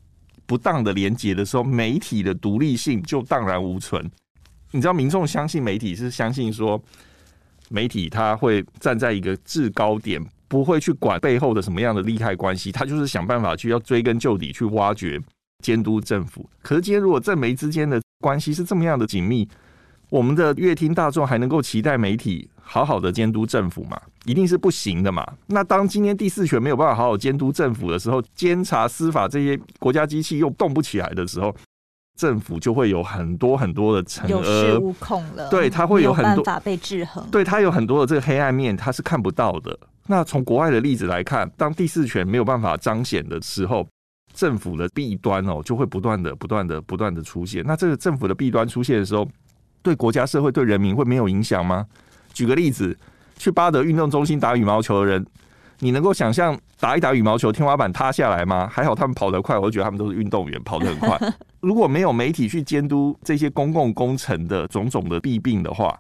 [0.48, 4.10] 不当的连结的时候，媒体的独立性就荡然无存。
[4.72, 6.82] 你知道，民众相信媒体是相信说
[7.70, 10.20] 媒体他会站在一个制高点。
[10.54, 15.20] 不会去管背后的什么样的利害关系，他就是想办法去要追根究底去挖掘
[15.64, 16.48] 监督政府。
[16.62, 19.50] 可是今天如果政媒之间的关系是这么样的紧密，
[20.12, 24.00] 我们的乐听大众还能够期待媒体好好的监督政府吗？
[24.26, 25.28] 一定是不行的嘛。
[25.48, 31.52] 那当今天第四权没有办法好好监督政府的时候，监察司法这些国家机器又动不起来的时候，
[32.16, 35.50] 政府就会有很多很多的惩恶，有恃无恐了。
[35.50, 37.28] 对，他会有很多办法被制衡。
[37.32, 39.76] 对，他有很多的这个黑暗面，他是看不到的。
[40.08, 43.88] 那从国外的例子来看，当第四权没有办法彰显的时候，
[44.34, 47.64] 政府的弊端哦就会不断的、不断的、不断的出现。
[47.66, 49.28] 那这个政府的弊端出现的时候，
[49.82, 51.86] 对国家社会、对人民会没有影响吗？
[52.34, 52.98] 举个例子，
[53.38, 55.26] 去巴德运动中心打羽毛球的人，
[55.80, 58.68] 你能够想象打一打羽毛球天花板塌下来吗？
[58.68, 61.18] 还好他们跑得快，我就觉得他们都是运动员，跑得很快。
[61.62, 65.98] 如果没有媒体去监督这些公共工程的种种的弊病的话，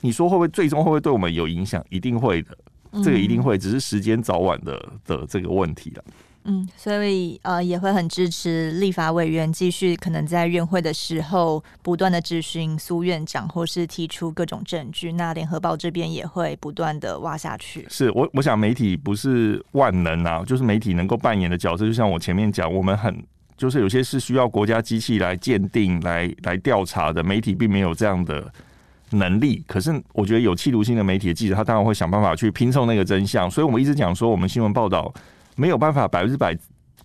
[0.00, 1.84] 你说会不会最终会不会对我们有影响？
[1.88, 2.56] 一定会的，
[3.02, 6.04] 这个一定会，只是时间早晚的的这个问题了。
[6.44, 15.12] 嗯，所以呃也会很支持立法委员继续可能在院会的时候不断的质询苏院长，或是提出各种证据。
[15.12, 17.86] 那联合报这边也会不断的挖下去。
[17.88, 23.22] 是我我想媒体不是万能啊，就是媒体能够扮演的角色，就像我前面讲，我们很
[23.56, 28.52] 就是有些是需要国家机器来鉴定、来来调查的，媒体并没有这样的
[29.12, 29.64] 能力。
[29.66, 33.50] 可是我觉得有企图心的媒体的记者，他当然会想办法去拼凑那个真相。
[33.50, 35.12] 所以我们一直讲说，我们新闻报道。
[35.54, 36.56] 没有办法百分之百、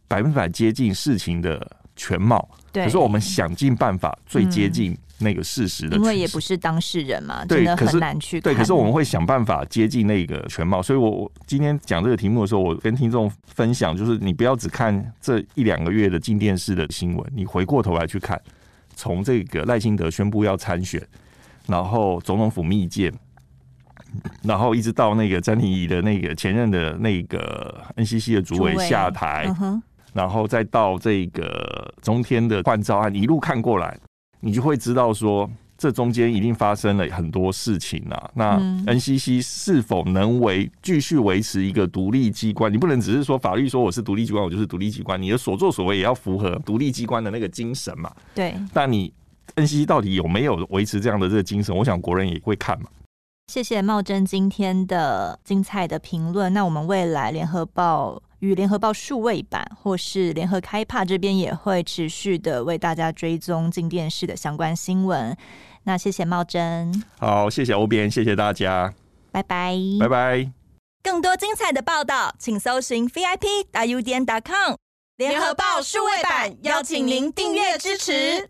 [0.07, 2.85] 百分之百接近事情的全貌，对。
[2.85, 8.39] 可是我们想尽办法最接近那个事实的、嗯，因为也不是当事人嘛，对，真的很难去。
[8.39, 10.81] 对，可是我们会想办法接近那个全貌。
[10.81, 18.41] 所以我我今天讲这个题目的时候，我跟听众分享，就是你不要只看这一两个月的进电视的新闻，你回过头来去看，
[18.95, 21.05] 从这个赖清德宣布要参选，
[21.67, 23.13] 然后总统府密件。
[24.41, 29.53] 然后一直到那个詹婷仪的那个前任的那个 NCC 的主委下台，
[30.13, 33.95] 然后再到这个中天的换照案，一路看过来，
[34.39, 35.47] 你就会知道说，
[35.77, 38.31] 这中间一定发生了很多事情啊。
[38.33, 42.71] 那 NCC 是否能维继续维持一个独立机关？
[42.71, 48.09] 你不能只是说法律说我是独立机关，我就是独立机关，你的所作所为也要符合独立机关的那个精神嘛。
[48.33, 48.55] 对。
[48.73, 49.13] 那你
[49.55, 51.75] NCC 到底有没有维持这样的这个精神？
[51.75, 52.89] 我想国人也会看嘛。
[53.51, 56.53] 谢谢茂珍今天的精彩的评论。
[56.53, 65.35] 那我们未来联合报与联合报数位版，或是联合开帕这边也会持续的为大家追踪进电视的相关新闻。
[65.83, 68.93] 那谢谢茂珍，好，谢谢欧编，谢谢大家，
[69.31, 70.51] 拜拜，拜拜。
[71.01, 74.75] 更多精彩的报道，请搜寻 VIP 大 U 点 com
[75.15, 78.49] 联合报数位版，邀请您订阅支持。